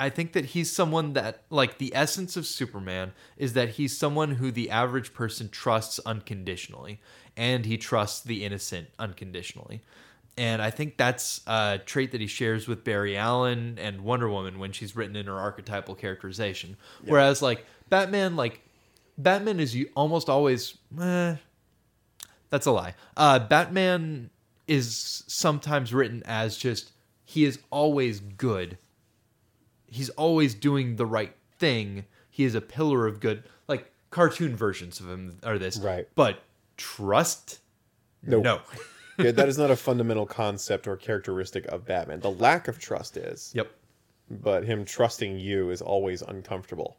[0.00, 4.32] I think that he's someone that like the essence of Superman is that he's someone
[4.32, 7.00] who the average person trusts unconditionally,
[7.36, 9.82] and he trusts the innocent unconditionally.
[10.36, 14.58] And I think that's a trait that he shares with Barry Allen and Wonder Woman
[14.58, 16.76] when she's written in her archetypal characterization.
[17.04, 18.60] Whereas like Batman, like
[19.16, 21.36] Batman is you almost always eh,
[22.50, 22.94] that's a lie.
[23.16, 24.30] Uh, Batman
[24.66, 26.90] is sometimes written as just
[27.24, 28.78] he is always good.
[29.94, 32.04] He's always doing the right thing.
[32.28, 33.44] He is a pillar of good.
[33.68, 35.78] Like cartoon versions of him are this.
[35.78, 36.08] Right.
[36.16, 36.40] But
[36.76, 37.60] trust?
[38.20, 38.40] No.
[38.40, 38.60] No.
[39.18, 42.18] yeah, that is not a fundamental concept or characteristic of Batman.
[42.18, 43.52] The lack of trust is.
[43.54, 43.70] Yep.
[44.30, 46.96] But him trusting you is always uncomfortable.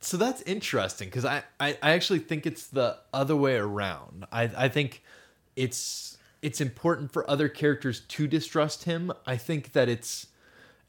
[0.00, 4.24] So that's interesting because I, I, I actually think it's the other way around.
[4.32, 5.04] I, I think
[5.54, 9.12] it's it's important for other characters to distrust him.
[9.26, 10.26] I think that it's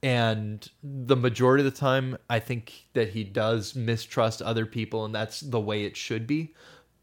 [0.04, 5.14] and the majority of the time i think that he does mistrust other people and
[5.14, 6.54] that's the way it should be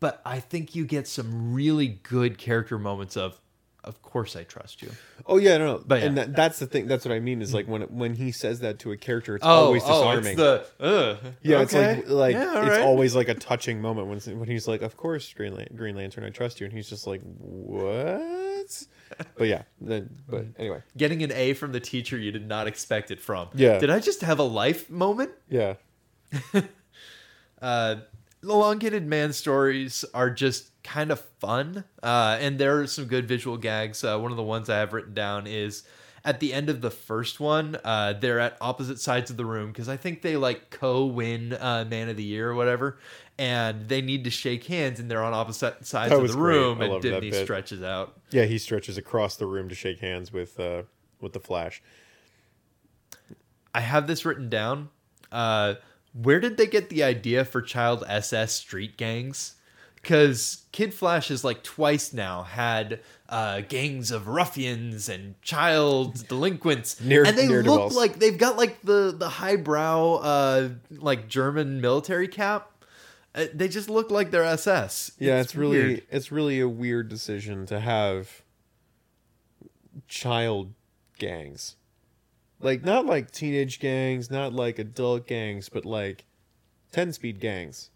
[0.00, 3.40] but i think you get some really good character moments of
[3.84, 4.90] of course i trust you
[5.30, 5.84] Oh yeah, no, no.
[5.86, 6.86] But and that, that's the thing.
[6.86, 7.42] That's what I mean.
[7.42, 10.26] Is like when when he says that to a character, it's oh always oh disarming.
[10.28, 12.80] it's the uh, yeah, it's like like Yeah, it's right.
[12.86, 16.24] always like a touching moment when when he's like, "Of course, Green, Lan- Green Lantern,
[16.24, 18.84] I trust you," and he's just like, "What?"
[19.36, 23.10] But yeah, then but anyway, getting an a from the teacher you did not expect
[23.10, 23.78] it from Yeah.
[23.78, 25.74] did i just have a life moment yeah,
[27.60, 27.96] uh,
[28.40, 33.26] the elongated man stories are just kind of fun, uh, and there are some good
[33.26, 34.04] visual gags.
[34.04, 35.82] Uh, one of the ones I have written down is
[36.24, 37.76] at the end of the first one.
[37.84, 41.84] Uh, they're at opposite sides of the room because I think they like co-win uh,
[41.88, 42.98] Man of the Year or whatever,
[43.38, 47.02] and they need to shake hands, and they're on opposite sides of the room, and
[47.02, 48.18] Dibny stretches out.
[48.30, 48.44] yeah.
[48.44, 50.82] He stretches across the room to shake hands with uh
[51.20, 51.82] with the Flash.
[53.74, 54.88] I have this written down.
[55.30, 55.74] Uh,
[56.14, 59.54] where did they get the idea for child SS street gangs?
[59.94, 67.00] Because Kid Flash has like twice now had uh, gangs of ruffians and child delinquents,
[67.00, 72.28] Ne'er- and they look like they've got like the the highbrow uh, like German military
[72.28, 72.70] cap.
[73.38, 75.12] Uh, they just look like they're SS.
[75.18, 76.02] Yeah, it's, really weird.
[76.10, 78.42] it's really a weird decision to have
[80.08, 80.74] child
[81.18, 81.76] gangs.
[82.60, 86.24] Like not like teenage gangs, not like adult gangs, but like
[86.90, 87.90] 10 speed gangs.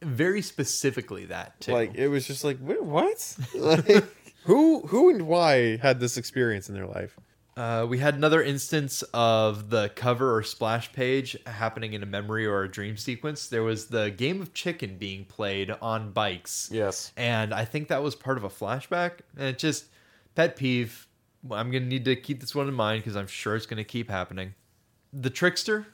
[0.00, 1.72] very specifically that too.
[1.72, 3.36] Like it was just like what?
[3.54, 4.04] like
[4.44, 7.18] who who and why had this experience in their life?
[7.56, 12.44] Uh, we had another instance of the cover or splash page happening in a memory
[12.44, 13.46] or a dream sequence.
[13.46, 16.68] There was the game of chicken being played on bikes.
[16.72, 17.12] Yes.
[17.16, 19.20] And I think that was part of a flashback.
[19.36, 19.86] And it just,
[20.34, 21.06] pet peeve.
[21.50, 23.76] I'm going to need to keep this one in mind because I'm sure it's going
[23.76, 24.54] to keep happening.
[25.12, 25.86] The Trickster.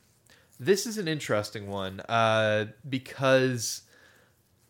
[0.58, 3.82] This is an interesting one uh, because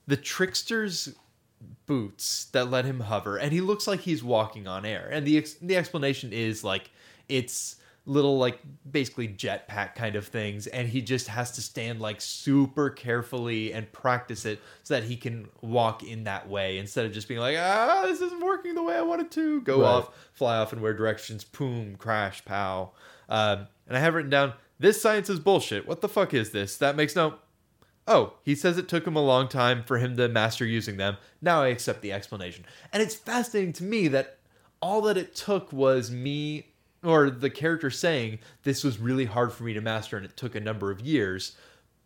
[0.06, 1.14] the Trickster's
[1.86, 5.08] boots that let him hover, and he looks like he's walking on air.
[5.12, 6.90] And the ex- the explanation is like
[7.28, 8.58] it's little like
[8.90, 13.90] basically jetpack kind of things, and he just has to stand like super carefully and
[13.92, 17.56] practice it so that he can walk in that way instead of just being like
[17.58, 19.60] ah this isn't working the way I wanted to.
[19.62, 19.88] Go Right.
[19.88, 22.92] off, fly off in weird directions, boom, crash, pow.
[23.28, 25.86] Um, and I have written down this science is bullshit.
[25.86, 26.78] What the fuck is this?
[26.78, 27.34] That makes no
[28.08, 31.16] Oh, he says it took him a long time for him to master using them.
[31.40, 32.64] Now I accept the explanation.
[32.92, 34.38] And it's fascinating to me that
[34.82, 36.66] all that it took was me
[37.04, 40.54] or the character saying this was really hard for me to master and it took
[40.54, 41.56] a number of years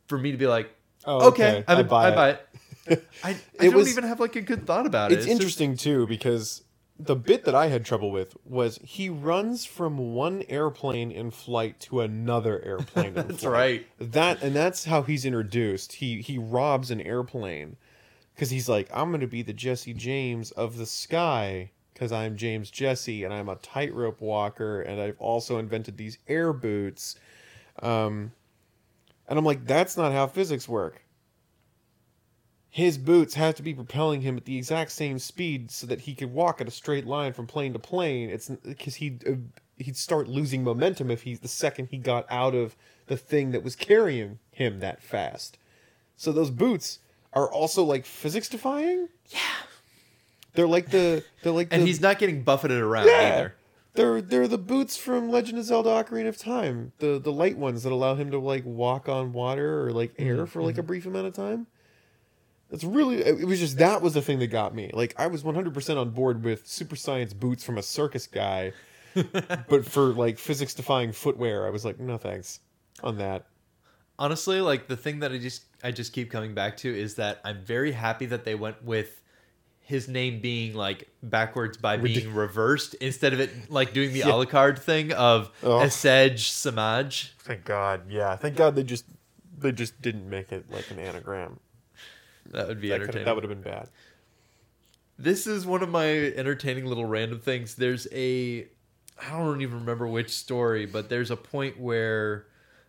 [0.09, 0.74] for me to be like,
[1.07, 1.64] Oh, okay, okay.
[1.68, 3.05] I, I buy I it." buy it.
[3.24, 5.14] I, don't was- even have like a good thought about it.
[5.16, 6.62] It's just- interesting too because
[6.99, 11.80] the bit that I had trouble with was he runs from one airplane in flight
[11.80, 13.16] to another airplane.
[13.16, 13.53] in That's flight.
[13.53, 13.86] right.
[13.99, 15.95] That and that's how he's introduced.
[15.95, 17.76] He he robs an airplane
[18.34, 22.36] because he's like, I'm going to be the Jesse James of the sky because I'm
[22.36, 27.16] James Jesse and I'm a tightrope walker and I've also invented these air boots.
[27.82, 28.32] Um,
[29.28, 31.04] and I'm like, that's not how physics work.
[32.75, 36.12] His boots have to be propelling him at the exact same speed so that he
[36.12, 38.31] could walk at a straight line from plane to plane.
[38.31, 39.35] It's because he'd uh,
[39.77, 42.75] he'd start losing momentum if he's the second he got out of
[43.07, 45.57] the thing that was carrying him that fast.
[46.16, 46.99] So those boots
[47.33, 49.09] are also like physics defying.
[49.29, 49.39] Yeah,
[50.55, 53.35] they're like the they're like and the, he's not getting buffeted around yeah.
[53.35, 53.55] either.
[53.93, 56.91] They're they're the boots from Legend of Zelda: Ocarina of Time.
[56.99, 60.45] The the light ones that allow him to like walk on water or like air
[60.45, 61.68] for like a brief amount of time.
[62.71, 64.91] That's really it was just that was the thing that got me.
[64.93, 68.73] Like I was 100% on board with super science boots from a circus guy.
[69.69, 72.61] but for like physics defying footwear, I was like, no thanks
[73.03, 73.47] on that.
[74.19, 77.41] honestly like the thing that i just i just keep coming back to is that
[77.45, 79.21] i'm very happy that they went with
[79.81, 84.79] his name being like backwards by being reversed instead of it like doing the alucard
[84.79, 85.81] thing of Oh.
[85.81, 87.33] Asej Samaj.
[87.41, 88.03] Thank God.
[88.09, 89.05] Yeah, thank God they just
[89.59, 91.59] they just didn't make it like an anagram.
[92.51, 93.24] That would be That, entertaining.
[93.26, 93.88] that would have been bad.
[95.18, 97.74] This is one of my entertaining little random things.
[97.76, 98.66] There's a
[99.22, 102.47] I don't even remember which story, but there's a point where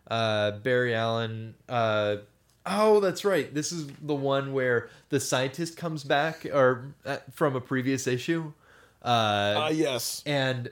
[0.09, 1.53] uh, Barry Allen.
[1.69, 2.17] Uh,
[2.65, 3.53] oh, that's right.
[3.53, 8.51] This is the one where the scientist comes back or uh, from a previous issue.
[9.03, 10.23] Uh, Ah, yes.
[10.25, 10.71] and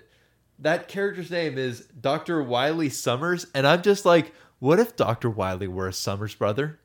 [0.57, 2.41] that character's name is Dr.
[2.41, 5.29] Wiley Summers, and I'm just like, what if Dr.
[5.29, 6.79] Wiley were a Summers brother?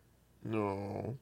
[0.44, 1.16] No.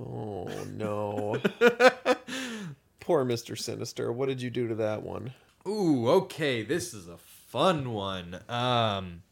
[0.00, 1.36] Oh no.
[3.00, 3.56] Poor Mr.
[3.58, 4.12] Sinister.
[4.12, 5.32] What did you do to that one?
[5.66, 8.40] Ooh, okay, this is a fun one.
[8.48, 9.22] Um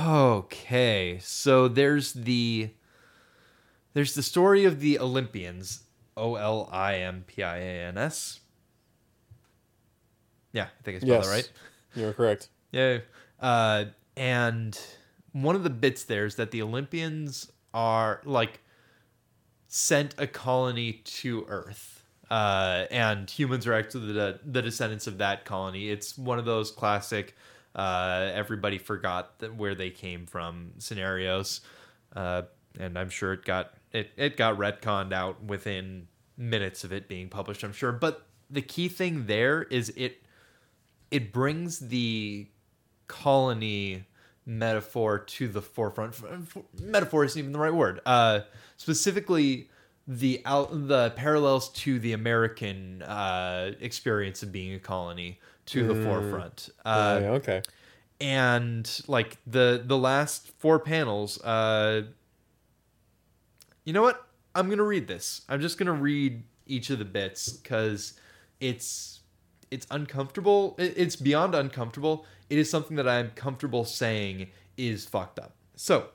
[0.00, 2.70] Okay, so there's the
[3.92, 5.82] there's the story of the Olympians,
[6.16, 8.40] O L I M P I A N S.
[10.52, 11.26] Yeah, I think I spelled Yes.
[11.26, 11.52] that right.
[11.94, 12.48] You're correct.
[12.72, 12.98] Yeah.
[13.40, 13.84] Uh,
[14.16, 14.76] and
[15.30, 18.58] one of the bits there is that the Olympians are like
[19.76, 22.04] sent a colony to Earth.
[22.30, 25.90] Uh, and humans are actually the, the descendants of that colony.
[25.90, 27.34] It's one of those classic
[27.74, 31.60] uh, everybody forgot that where they came from scenarios.
[32.14, 32.42] Uh,
[32.78, 36.06] and I'm sure it got it, it got retconned out within
[36.36, 37.90] minutes of it being published, I'm sure.
[37.90, 40.22] But the key thing there is it
[41.10, 42.46] it brings the
[43.08, 44.04] colony
[44.46, 46.14] metaphor to the forefront.
[46.80, 48.00] Metaphor isn't even the right word.
[48.04, 48.40] Uh,
[48.76, 49.68] specifically,
[50.06, 55.94] the out the parallels to the American uh, experience of being a colony to the
[56.04, 56.68] forefront.
[56.84, 57.62] Uh, yeah, okay.
[58.20, 62.02] and like the the last four panels uh
[63.84, 67.48] you know what i'm gonna read this i'm just gonna read each of the bits
[67.54, 68.14] because
[68.60, 69.20] it's
[69.70, 75.38] it's uncomfortable It- it's beyond uncomfortable it is something that i'm comfortable saying is fucked
[75.38, 75.52] up.
[75.76, 76.08] So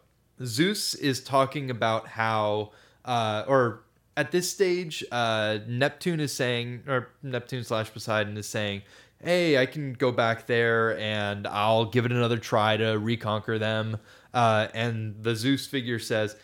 [0.43, 2.71] zeus is talking about how
[3.05, 3.83] uh or
[4.15, 8.81] at this stage uh neptune is saying or neptune slash poseidon is saying
[9.21, 13.97] hey i can go back there and i'll give it another try to reconquer them.
[14.33, 16.35] Uh and the zeus figure says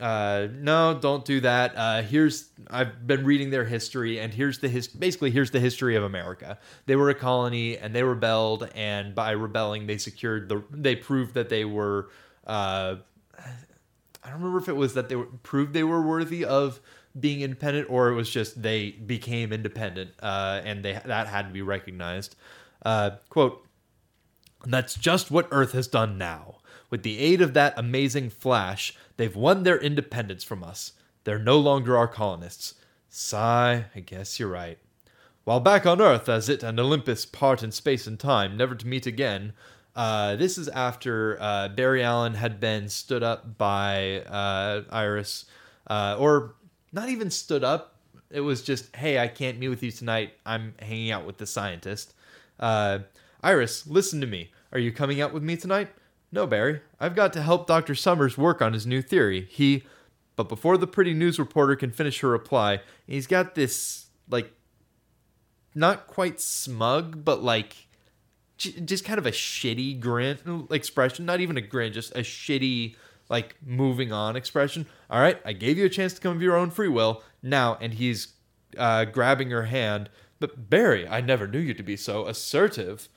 [0.00, 1.76] uh, no, don't do that.
[1.76, 5.94] Uh, here's I've been reading their history, and here's the his basically here's the history
[5.94, 6.58] of America.
[6.86, 11.34] They were a colony, and they rebelled, and by rebelling, they secured the they proved
[11.34, 12.08] that they were.
[12.46, 12.96] Uh,
[14.22, 16.80] I don't remember if it was that they were, proved they were worthy of
[17.18, 21.52] being independent, or it was just they became independent, uh, and they that had to
[21.52, 22.36] be recognized.
[22.84, 23.66] Uh, quote.
[24.66, 26.59] That's just what Earth has done now.
[26.90, 30.92] With the aid of that amazing Flash, they've won their independence from us.
[31.24, 32.74] They're no longer our colonists.
[33.08, 34.78] Sigh, I guess you're right.
[35.44, 38.86] While back on Earth, as it and Olympus part in space and time, never to
[38.86, 39.52] meet again,
[39.96, 45.46] uh, this is after uh, Barry Allen had been stood up by uh, Iris,
[45.88, 46.54] uh, or
[46.92, 47.96] not even stood up.
[48.30, 50.34] It was just, hey, I can't meet with you tonight.
[50.46, 52.14] I'm hanging out with the scientist.
[52.58, 53.00] Uh,
[53.42, 54.52] Iris, listen to me.
[54.72, 55.88] Are you coming out with me tonight?
[56.32, 56.80] No, Barry.
[56.98, 57.94] I've got to help Dr.
[57.94, 59.48] Summers work on his new theory.
[59.50, 59.84] He.
[60.36, 64.50] But before the pretty news reporter can finish her reply, he's got this, like,
[65.74, 67.88] not quite smug, but like,
[68.56, 71.26] j- just kind of a shitty grin expression.
[71.26, 72.96] Not even a grin, just a shitty,
[73.28, 74.86] like, moving on expression.
[75.10, 77.22] All right, I gave you a chance to come of your own free will.
[77.42, 78.28] Now, and he's
[78.78, 80.08] uh, grabbing her hand.
[80.38, 83.10] But Barry, I never knew you to be so assertive.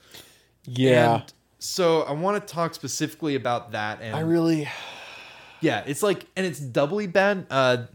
[0.66, 1.22] Yeah.
[1.22, 1.34] And
[1.64, 4.02] so I want to talk specifically about that.
[4.02, 4.68] And I really
[5.64, 7.48] yeah, it's like, and it's doubly bad.
[7.50, 7.86] Uh,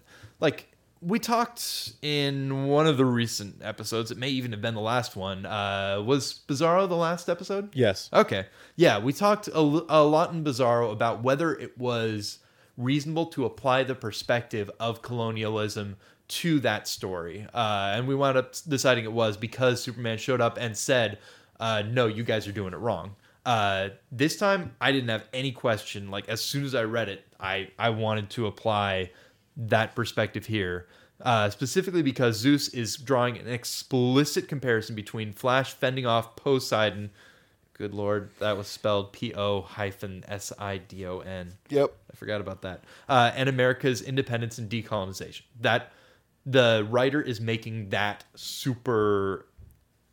[0.41, 0.69] like
[1.01, 4.11] we talked in one of the recent episodes.
[4.11, 5.47] It may even have been the last one.
[5.47, 7.75] Uh, was Bizarro the last episode?
[7.75, 8.09] Yes.
[8.13, 8.47] Okay.
[8.77, 12.39] Yeah, we talked a lot in Bizarro about whether it was
[12.77, 15.97] reasonable to apply the perspective of colonialism
[16.29, 17.47] to that story.
[17.53, 21.19] Uh, and we wound up deciding it was because Superman showed up and said,
[21.61, 23.15] uh, no, you guys are doing it wrong.
[23.49, 26.11] Uh, this time, I didn't have any question.
[26.11, 29.11] Like, as soon as I read it, I, I wanted to apply
[29.57, 30.87] that perspective here.
[31.23, 37.11] Uh, specifically because Zeus is drawing an explicit comparison between Flash fending off Poseidon.
[37.73, 41.55] Good lord, that was spelled P O hyphen S I D O N.
[41.71, 41.91] Yep.
[42.13, 42.85] I forgot about that.
[43.09, 45.43] Uh, and America's independence and decolonization.
[45.61, 45.91] That
[46.45, 49.47] the writer is making that super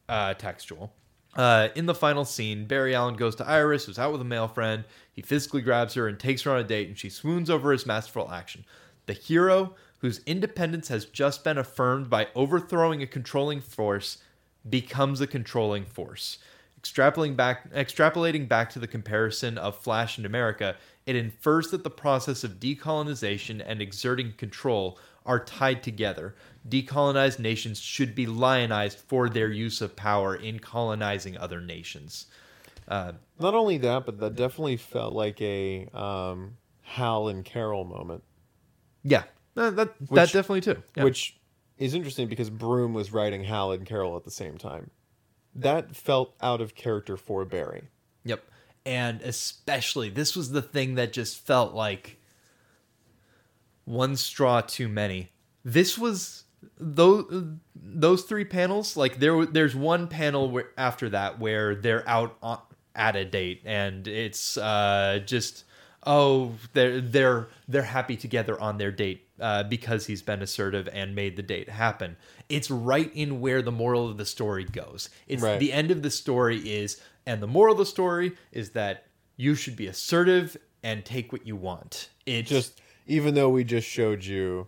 [0.07, 0.93] uh, textual.
[1.36, 4.47] Uh, in the final scene, Barry Allen goes to Iris, who's out with a male
[4.47, 4.86] friend.
[5.11, 7.86] He physically grabs her and takes her on a date, and she swoons over his
[7.86, 8.65] masterful action.
[9.05, 14.19] The hero, whose independence has just been affirmed by overthrowing a controlling force,
[14.69, 16.38] becomes a controlling force.
[16.81, 20.75] Extrapolating back, extrapolating back to the comparison of Flash and America,
[21.05, 26.36] it infers that the process of decolonization and exerting control are tied together.
[26.68, 32.26] Decolonized nations should be lionized for their use of power in colonizing other nations.
[32.88, 38.24] Uh, Not only that, but that definitely felt like a um, Hal and Carol moment,
[39.03, 39.24] yeah,
[39.55, 40.82] uh, that that Which- definitely too.
[40.95, 41.03] Yeah.
[41.03, 41.38] which
[41.78, 44.89] is interesting because Broome was writing Hal and Carol at the same time.
[45.53, 47.84] That felt out of character for Barry.
[48.24, 48.43] Yep.
[48.86, 52.18] And especially, this was the thing that just felt like
[53.84, 55.32] one straw too many.
[55.63, 56.44] This was
[56.78, 57.43] those
[57.76, 62.59] those three panels like there there's one panel where, after that where they're out on,
[62.95, 65.63] at a date and it's uh just
[66.05, 71.13] oh they're they're they're happy together on their date uh, because he's been assertive and
[71.13, 72.16] made the date happen.
[72.47, 75.09] It's right in where the moral of the story goes.
[75.28, 75.59] It's Right.
[75.59, 79.55] the end of the story is and the moral of the story is that you
[79.55, 82.09] should be assertive and take what you want.
[82.26, 84.68] It Just even though we just showed you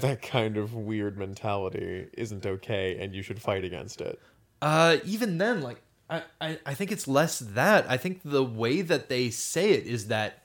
[0.00, 4.20] that kind of weird mentality isn't okay and you should fight against it.
[4.60, 5.80] Uh, even then, like
[6.10, 7.88] I, I, I think it's less that.
[7.88, 10.42] I think the way that they say it is that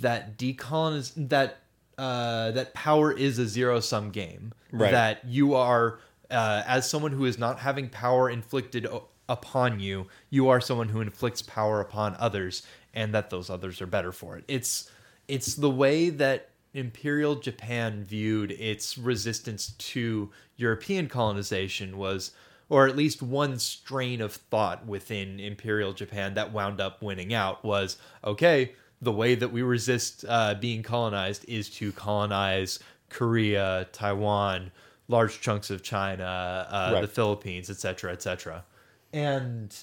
[0.00, 1.58] that decoloniz that
[1.96, 4.52] uh, that power is a zero sum game.
[4.70, 4.90] Right.
[4.90, 5.98] That you are
[6.30, 10.88] uh, as someone who is not having power inflicted o- upon you, you are someone
[10.88, 12.62] who inflicts power upon others,
[12.94, 14.44] and that those others are better for it.
[14.48, 14.90] It's
[15.26, 22.32] it's the way that imperial japan viewed its resistance to european colonization was
[22.70, 27.64] or at least one strain of thought within imperial japan that wound up winning out
[27.64, 32.78] was okay the way that we resist uh, being colonized is to colonize
[33.10, 34.70] korea taiwan
[35.08, 37.00] large chunks of china uh, Right.
[37.00, 38.64] the philippines etc etc
[39.12, 39.74] and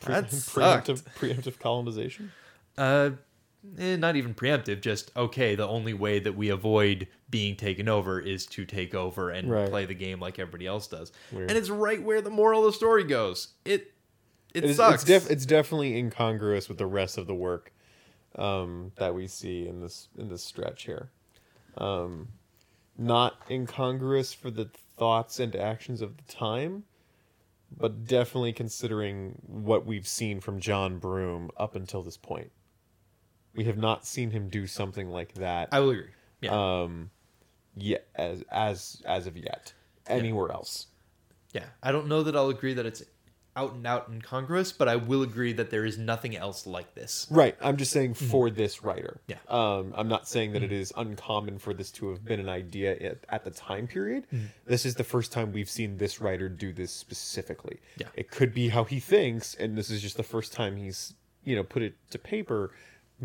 [0.00, 2.32] that preemptive preemptive colonization.
[2.76, 3.10] Uh,
[3.78, 4.80] eh, not even preemptive.
[4.80, 5.54] Just okay.
[5.54, 9.68] The only way that we avoid being taken over is to take over and Right.
[9.68, 11.12] play the game like everybody else does.
[11.32, 11.50] Weird.
[11.50, 13.48] And it's right where the moral of the story goes.
[13.64, 13.92] It
[14.54, 15.02] it, It is, sucks.
[15.02, 17.72] it's, def- it's definitely incongruous with the rest of the work
[18.36, 21.10] um, that we see in this in this stretch here.
[21.76, 22.28] Um,
[22.96, 26.84] not incongruous for the thoughts and actions of the time,
[27.76, 32.52] but definitely considering what we've seen from John Broome up until this point.
[33.54, 35.68] We have not seen him do something like that.
[35.72, 36.10] I will agree.
[36.40, 36.82] Yeah.
[36.82, 37.10] um,
[37.76, 39.72] yet as as as of yet
[40.06, 40.86] anywhere else.
[41.52, 41.64] yeah.
[41.82, 43.02] I don't know that I'll agree that it's
[43.56, 47.26] out and out incongruous, but I will agree that there is nothing else like this.
[47.30, 47.56] Right.
[47.62, 49.20] I'm just saying for this writer.
[49.28, 49.36] Yeah.
[49.48, 52.96] Um, I'm not saying that it is uncommon for this to have been an idea
[52.96, 54.26] at, at the time period.
[54.66, 57.78] This is the first time we've seen this writer do this specifically.
[57.96, 58.08] Yeah.
[58.14, 61.54] It could be how he thinks, and this is just the first time he's you
[61.54, 62.72] know put it to paper.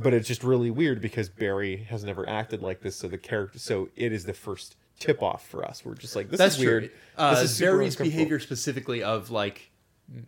[0.02, 3.60] But it's just really weird because Barry has never acted like this, so the character,
[3.60, 5.84] so it is the first tip off for us.
[5.86, 6.84] We're just like, this That's is weird.
[6.86, 6.94] true.
[7.18, 9.72] Uh, this is Barry's behavior specifically of like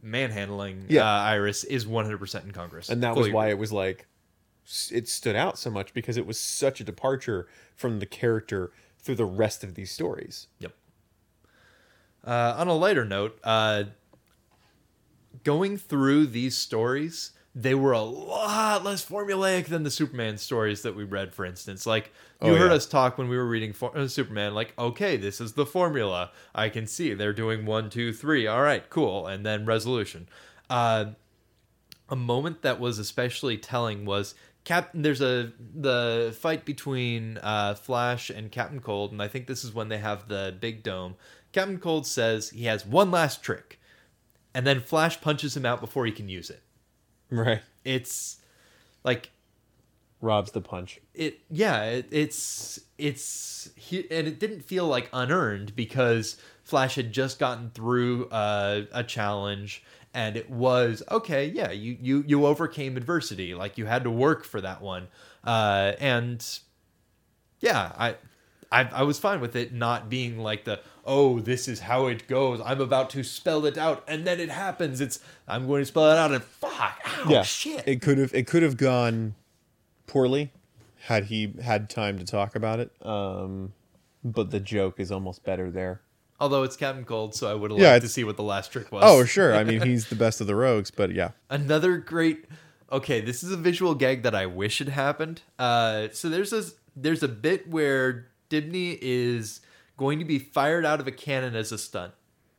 [0.02, 1.04] manhandling Yeah.
[1.06, 2.90] uh, Iris is 100% incongruous.
[2.90, 4.08] and that Fully was why it was like
[4.92, 9.16] it stood out so much because it was such a departure from the character through
[9.16, 10.48] the rest of these stories.
[10.60, 10.74] Yep.
[12.26, 13.86] Uh, on a lighter note, uh,
[15.44, 20.96] going through these stories, they were a lot less formulaic than the Superman stories that
[20.96, 21.86] we read, for instance.
[21.86, 22.78] Like, you Oh, heard yeah.
[22.78, 26.32] us talk when we were reading for- uh, Superman, like, okay, this is the formula.
[26.56, 28.48] I can see they're doing one, two, three.
[28.48, 29.28] All right, cool.
[29.28, 30.30] And then resolution.
[30.70, 31.08] Uh,
[32.08, 34.34] a moment that was especially telling was
[34.64, 35.02] Captain.
[35.02, 39.74] There's a the fight between uh, Flash and Captain Cold, and I think this is
[39.74, 41.16] when they have the big dome.
[41.52, 43.80] Captain Cold says he has one last trick,
[44.54, 46.62] and then Flash punches him out before he can use it.
[47.32, 47.62] Right.
[47.84, 48.38] It's
[49.04, 49.32] like
[50.22, 51.02] Rob's the punch.
[51.16, 57.12] it yeah it, it's it's he, and it didn't feel like unearned because flash had
[57.12, 62.98] just gotten through uh, a challenge and it was okay yeah you you you overcame
[62.98, 65.08] adversity like you had to work for that one
[65.46, 66.60] uh, and
[67.60, 68.16] yeah I,
[68.72, 72.28] I i was fine with it not being like the oh this is how it
[72.28, 75.86] goes i'm about to spell it out and then it happens it's i'm going to
[75.86, 77.42] spell it out and fuck ow, yeah.
[77.44, 79.36] shit It could have it could have gone
[80.08, 80.52] poorly
[81.06, 82.92] had he had time to talk about it.
[83.02, 83.74] Um
[84.24, 86.02] but the joke is almost better there.
[86.40, 88.72] Although it's Captain Cold, so I would have Yeah, liked to see what the last
[88.72, 89.04] trick was.
[89.06, 89.56] Oh, sure.
[89.56, 91.32] I mean, he's the best of the rogues, but yeah.
[91.50, 92.46] Another great.
[92.92, 95.42] Okay, this is a visual gag that I wish had happened.
[95.58, 96.64] Uh, so there's a
[96.96, 99.62] there's a bit where Dibny is
[99.98, 102.14] going to be fired out of a cannon as a stunt,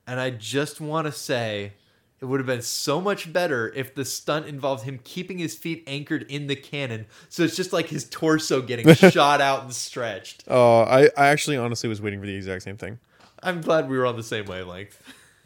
[0.06, 1.74] and I just want to say
[2.20, 5.84] it would have been so much better if the stunt involved him keeping his feet
[5.86, 10.44] anchored in the cannon, so it's just like his torso getting shot out and stretched.
[10.48, 12.98] Oh, I, I actually honestly was waiting for the exact same thing.
[13.42, 15.00] I'm glad we were on the same wavelength.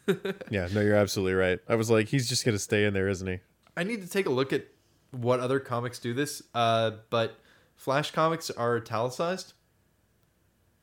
[0.51, 1.59] Yeah, no, you're absolutely right.
[1.69, 3.41] I was like, he's just gonna stay in there, isn't he?
[3.77, 4.65] I need to take a look at
[5.11, 6.43] what other comics do this.
[6.55, 7.41] Uh, but
[7.75, 9.55] Flash comics are italicized,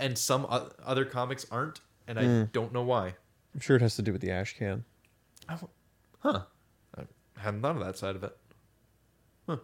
[0.04, 2.44] and some o- other comics aren't, and I Hmm.
[2.52, 3.16] don't know why.
[3.54, 4.84] I'm sure it has to do with the ash can.
[5.48, 5.70] I w-
[6.20, 6.42] huh?
[6.98, 7.04] I
[7.40, 8.38] hadn't thought of that side of it.
[9.48, 9.58] Huh.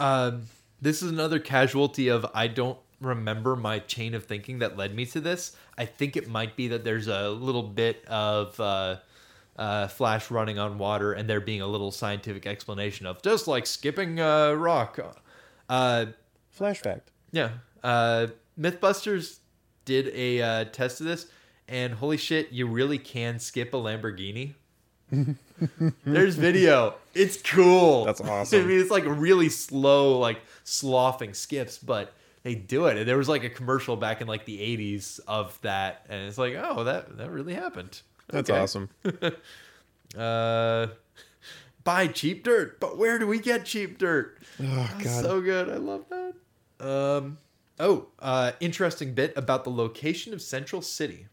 [0.00, 0.42] Um,
[0.80, 5.04] this is another casualty of I don't remember my chain of thinking that led me
[5.06, 5.54] to this.
[5.76, 8.96] I think it might be that there's a little bit of uh,
[9.56, 13.66] uh, Flash running on water, and there being a little scientific explanation of just like
[13.66, 14.98] skipping a rock.
[15.68, 16.06] Uh,
[16.50, 17.10] Flash fact.
[17.32, 17.50] yeah,
[17.82, 19.38] uh, MythBusters
[19.86, 21.26] did a uh, test of this,
[21.66, 24.52] and holy shit, you really can skip a Lamborghini.
[26.04, 26.94] There's video.
[27.14, 28.04] It's cool.
[28.04, 28.60] That's awesome.
[28.60, 32.12] I mean, it's like really slow, like sloughing skips, but
[32.42, 32.96] they do it.
[32.98, 36.36] And there was like a commercial back in like the 80s of that, and it's
[36.38, 38.02] like, oh, that that really happened.
[38.28, 38.60] That's Okay.
[38.60, 38.90] awesome.
[40.16, 40.86] Uh,
[41.84, 44.38] buy cheap dirt, but where do we get cheap dirt?
[44.62, 45.22] Oh That's god.
[45.24, 45.68] so good.
[45.68, 46.34] I love that.
[46.80, 47.38] Um.
[47.78, 51.26] Oh, uh, interesting bit about the location of Central City.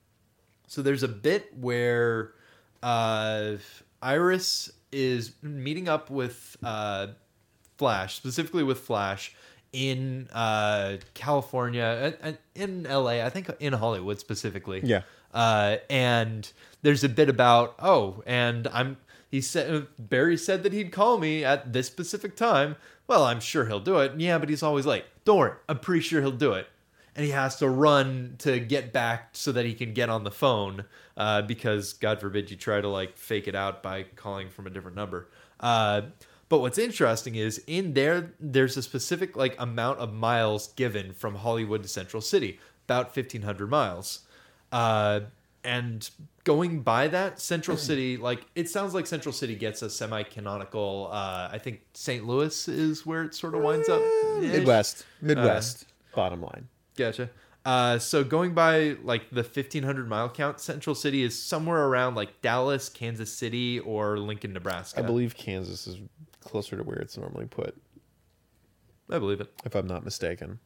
[0.67, 2.33] So there's a bit where
[2.81, 3.53] uh,
[4.01, 7.07] Iris is meeting up with uh,
[7.77, 9.35] Flash, specifically with Flash
[9.71, 14.81] in uh, California, uh, uh, in LA, I think in Hollywood specifically.
[14.83, 15.01] Yeah.
[15.33, 16.51] Uh, and
[16.83, 18.97] there's a bit about oh, and I'm
[19.33, 22.75] he said Barry said that he'd call me at this specific time.
[23.07, 24.11] Well, I'm sure he'll do it.
[24.19, 25.05] Yeah, but he's always late.
[25.25, 26.67] Don't worry, I'm pretty sure he'll do it.
[27.15, 30.29] And he has to run to get back so that he can get on the
[30.29, 30.85] phone
[31.17, 34.69] uh, because God forbid you try to like fake it out by calling from a
[34.69, 35.29] different number.
[35.59, 36.01] Uh,
[36.47, 41.33] but what's interesting is in there, there's a specific like amount of miles given from
[41.33, 44.27] Hollywood to Central City, about 1,500 miles.
[44.71, 45.21] Uh,
[45.63, 46.09] and
[46.43, 51.09] going by that, Central City, like it sounds like Central City gets a semi-canonical.
[51.11, 52.25] Uh, I think St.
[52.25, 54.01] Louis is where it sort of winds up.
[54.39, 55.05] Midwest.
[55.21, 55.85] Midwest.
[56.15, 56.67] bottom line.
[56.97, 57.29] Gotcha.
[57.65, 62.41] Uh, so going by like the 1500 mile count, Central City is somewhere around like
[62.41, 64.99] Dallas, Kansas City, or Lincoln, Nebraska.
[64.99, 65.97] I believe Kansas is
[66.41, 67.75] closer to where it's normally put,
[69.09, 69.49] I believe it.
[69.65, 70.59] if I'm not mistaken.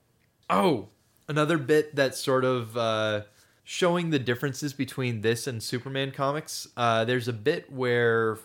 [0.49, 0.88] Oh,
[1.28, 3.21] another bit that sort of uh,
[3.70, 6.70] showing the differences between this and Superman comics.
[6.78, 8.38] Uh, there's a bit where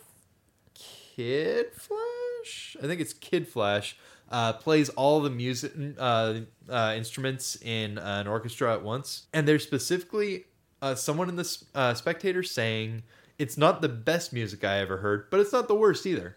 [0.75, 3.97] Kid Flash, I think it's Kid Flash,
[4.33, 9.63] uh, plays all the music uh, uh, instruments in an orchestra at once, and there's
[9.63, 10.47] specifically
[10.83, 13.05] uh, someone in the uh, spectator saying
[13.39, 16.37] it's not the best music I ever heard, but it's not the worst either.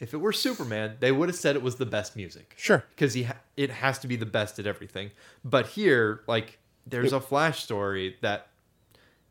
[0.00, 2.84] If it were Superman, they would have said it was the best music Sure.
[2.90, 5.10] because he ha- it has to be the best at everything.
[5.44, 6.58] But here, like,
[6.90, 8.48] there's a Flash story that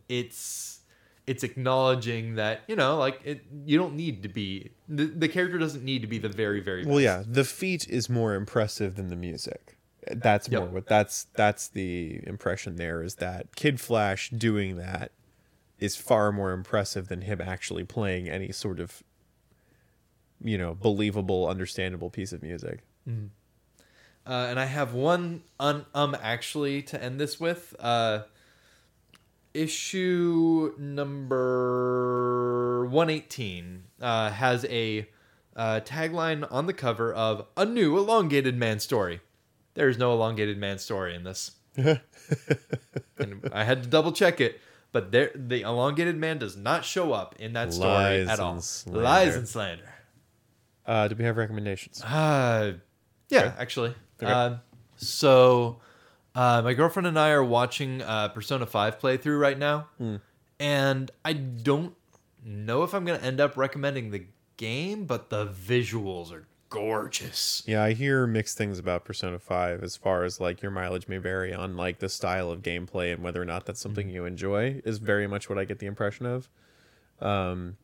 [0.09, 0.81] it's
[1.25, 5.57] it's acknowledging that you know, like, it you don't need to be the, the character
[5.57, 6.89] doesn't need to be the very very best.
[6.89, 9.77] Well, yeah, the feat is more impressive than the music.
[10.09, 15.11] That's more what that's that's the impression there is that Kid Flash doing that
[15.79, 19.03] is far more impressive than him actually playing any sort of
[20.43, 22.81] you know, believable, understandable piece of music.
[23.07, 23.27] Mm-hmm.
[24.27, 27.73] Uh, and I have one un- um actually to end this with.
[27.79, 28.23] Uh,
[29.53, 30.73] issue
[31.97, 35.07] number 118 uh, has a
[35.55, 39.21] uh, tagline on the cover of a new elongated man story.
[39.73, 41.51] There's no elongated man story in this.
[41.77, 41.99] and
[43.51, 44.59] I had to double check it,
[44.91, 47.89] but there the elongated man does not show up in that story
[48.25, 48.59] Lies at all.
[48.59, 49.01] slander.
[49.01, 49.93] Lies and slander.
[50.85, 52.01] Uh, do we have recommendations?
[52.03, 52.73] Uh,
[53.29, 53.53] yeah, Okay.
[53.59, 53.95] actually.
[54.21, 54.31] Okay.
[54.31, 54.61] Um,
[54.95, 55.77] so,
[56.35, 59.87] uh, my girlfriend and I are watching uh, Persona 5 playthrough right now.
[60.59, 61.95] And I don't
[62.43, 64.25] know if I'm going to end up recommending the
[64.57, 67.63] game, but the visuals are gorgeous.
[67.65, 71.17] Yeah, I hear mixed things about Persona 5 as far as like your mileage may
[71.17, 74.81] vary on like the style of gameplay and whether or not that's something you enjoy
[74.83, 76.49] is very much what I get the impression of.
[77.21, 77.77] Um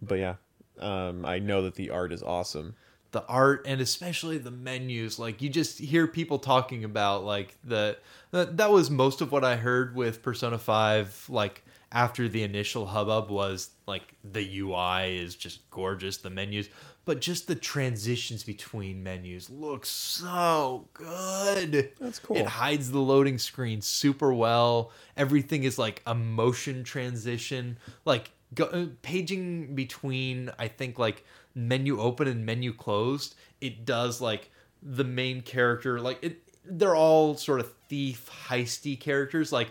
[0.00, 0.34] but yeah,
[0.80, 2.74] um I know that the art is awesome.
[3.12, 5.18] The art and especially the menus.
[5.18, 7.98] Like you just hear people talking about like the
[8.32, 12.86] that, that was most of what i heard with persona 5 like after the initial
[12.86, 16.68] hubbub was like the ui is just gorgeous the menus.
[17.04, 21.90] But just the transitions between menus look so good.
[22.00, 22.36] That's cool.
[22.36, 24.92] it hides the loading screen super well.
[25.16, 27.76] Everything is like a motion transition.
[28.04, 31.24] Like go, uh, paging between i think like
[31.54, 34.50] menu open and menu closed it does like
[34.82, 39.70] the main character like it they're all sort of thief heisty characters like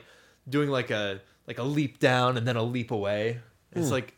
[0.50, 3.40] doing like a like a leap down and then a leap away.
[3.74, 4.14] It's like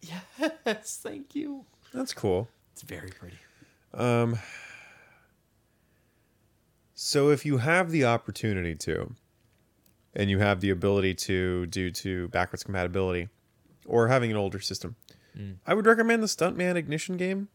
[0.00, 1.64] yes thank you.
[1.92, 2.48] That's cool.
[2.72, 3.36] it's very pretty.
[3.94, 4.38] Um
[6.94, 9.14] so if you have the opportunity to
[10.14, 13.28] and you have the ability to due to backwards compatibility
[13.86, 14.94] or having an older system,
[15.66, 17.48] I would recommend the Stuntman Ignition game.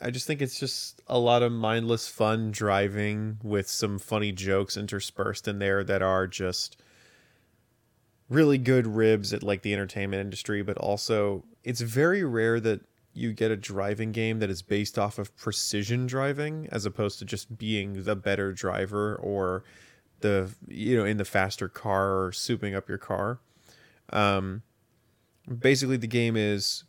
[0.00, 4.76] I just think it's just a lot of mindless fun driving with some funny jokes
[4.76, 6.76] interspersed in there that are just
[8.28, 12.82] really good ribs at like the entertainment industry, but also it's very rare that
[13.14, 17.24] you get a driving game that is based off of precision driving as opposed to
[17.24, 19.64] just being the better driver or
[20.20, 23.38] the you know in the faster car or souping up your car.
[24.10, 24.62] Um,
[25.46, 26.84] basically, the game is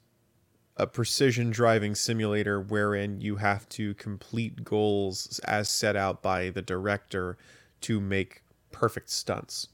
[0.77, 6.61] a precision driving simulator wherein you have to complete goals as set out by the
[6.61, 7.37] director
[7.81, 9.69] to make perfect stunts,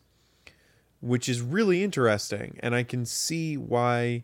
[1.02, 2.58] which is really interesting.
[2.62, 4.24] And I can see why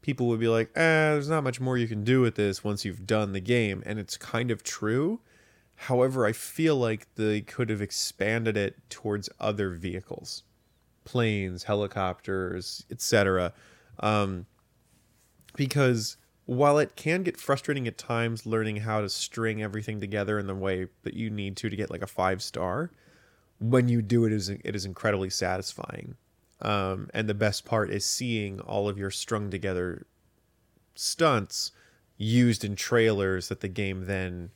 [0.00, 2.84] people would be like, eh, there's not much more you can do with this once
[2.84, 3.82] you've done the game.
[3.84, 5.20] And it's kind of true.
[5.82, 10.42] However, I feel like they could have expanded it towards other vehicles
[11.04, 13.54] planes, helicopters, etc.
[14.00, 14.46] Um,
[15.56, 20.46] because while it can get frustrating at times learning how to string everything together in
[20.46, 22.90] the way that you need to to get like a five star,
[23.60, 26.16] when you do it, is it is incredibly satisfying.
[26.60, 30.06] Um, and the best part is seeing all of your strung together
[30.94, 31.72] stunts
[32.16, 34.50] used in trailers that the game then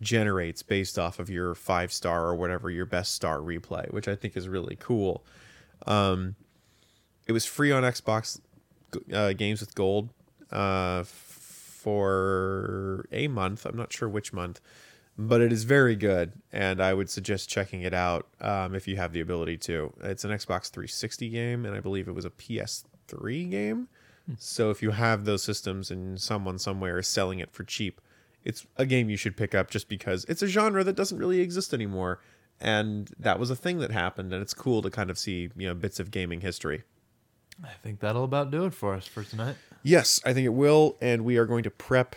[0.00, 4.16] generates based off of your five star or whatever your best star replay, which I
[4.16, 5.24] think is really cool.
[5.86, 6.36] Um,
[7.26, 8.40] it was free on Xbox
[9.12, 10.10] uh, Games with Gold
[10.50, 11.04] uh,
[11.82, 13.66] for a month.
[13.66, 14.60] I'm not sure which month,
[15.18, 18.96] but it is very good, and I would suggest checking it out um, if you
[18.96, 19.92] have the ability to.
[20.02, 23.88] It's an Xbox 360 game, and I believe it was a PS3 game.
[24.38, 28.00] So if you have those systems and someone somewhere is selling it for cheap,
[28.44, 31.40] it's a game you should pick up just because it's a genre that doesn't really
[31.40, 32.20] exist anymore.
[32.60, 35.66] And that was a thing that happened, and it's cool to kind of see, you
[35.66, 36.84] know, bits of gaming history.
[37.64, 39.56] I think that'll about do it for us for tonight.
[39.82, 42.16] Yes, I think it will, and we are going to prep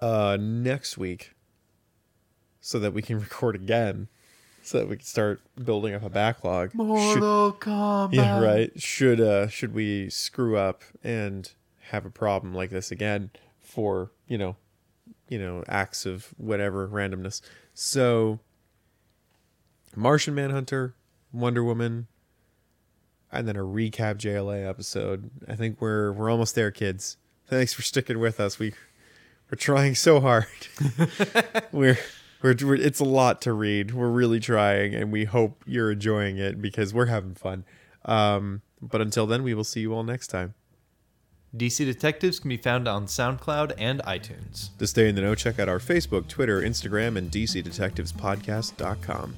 [0.00, 1.32] uh next week
[2.60, 4.08] so that we can record again,
[4.62, 6.70] so that we can start building up a backlog.
[6.70, 8.14] Should- Mortal Kombat.
[8.14, 8.80] yeah, right.
[8.80, 11.50] Should uh should we screw up and
[11.90, 13.30] have a problem like this again
[13.60, 14.56] for, you know,
[15.28, 17.40] you know, acts of whatever randomness.
[17.74, 18.38] So
[19.94, 20.94] Martian Manhunter,
[21.32, 22.06] Wonder Woman,
[23.32, 25.30] and then a recap JLA episode.
[25.48, 27.16] I think we're we're almost there, kids.
[27.46, 28.58] Thanks for sticking with us.
[28.58, 28.74] We
[29.50, 30.46] we're trying so hard.
[31.72, 31.98] we're,
[32.42, 33.92] we're we're it's a lot to read.
[33.92, 37.64] We're really trying, and we hope you're enjoying it because we're having fun.
[38.04, 40.54] Um, but until then, we will see you all next time.
[41.54, 44.70] DC Detectives can be found on SoundCloud and iTunes.
[44.78, 49.36] To stay in the know, check out our Facebook, Twitter, Instagram, and DCDetectivespodcast.com.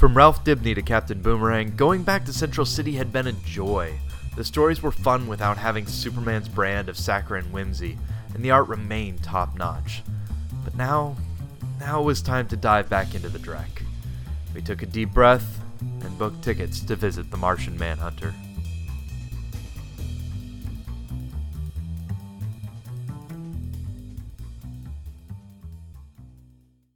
[0.00, 3.92] From Ralph Dibny to Captain Boomerang, going back to Central City had been a joy.
[4.34, 7.98] The stories were fun without having Superman's brand of saccharine whimsy,
[8.32, 10.02] and the art remained top notch.
[10.64, 11.16] But now,
[11.78, 13.82] now it was time to dive back into the Drek.
[14.54, 18.32] We took a deep breath and booked tickets to visit the Martian Manhunter.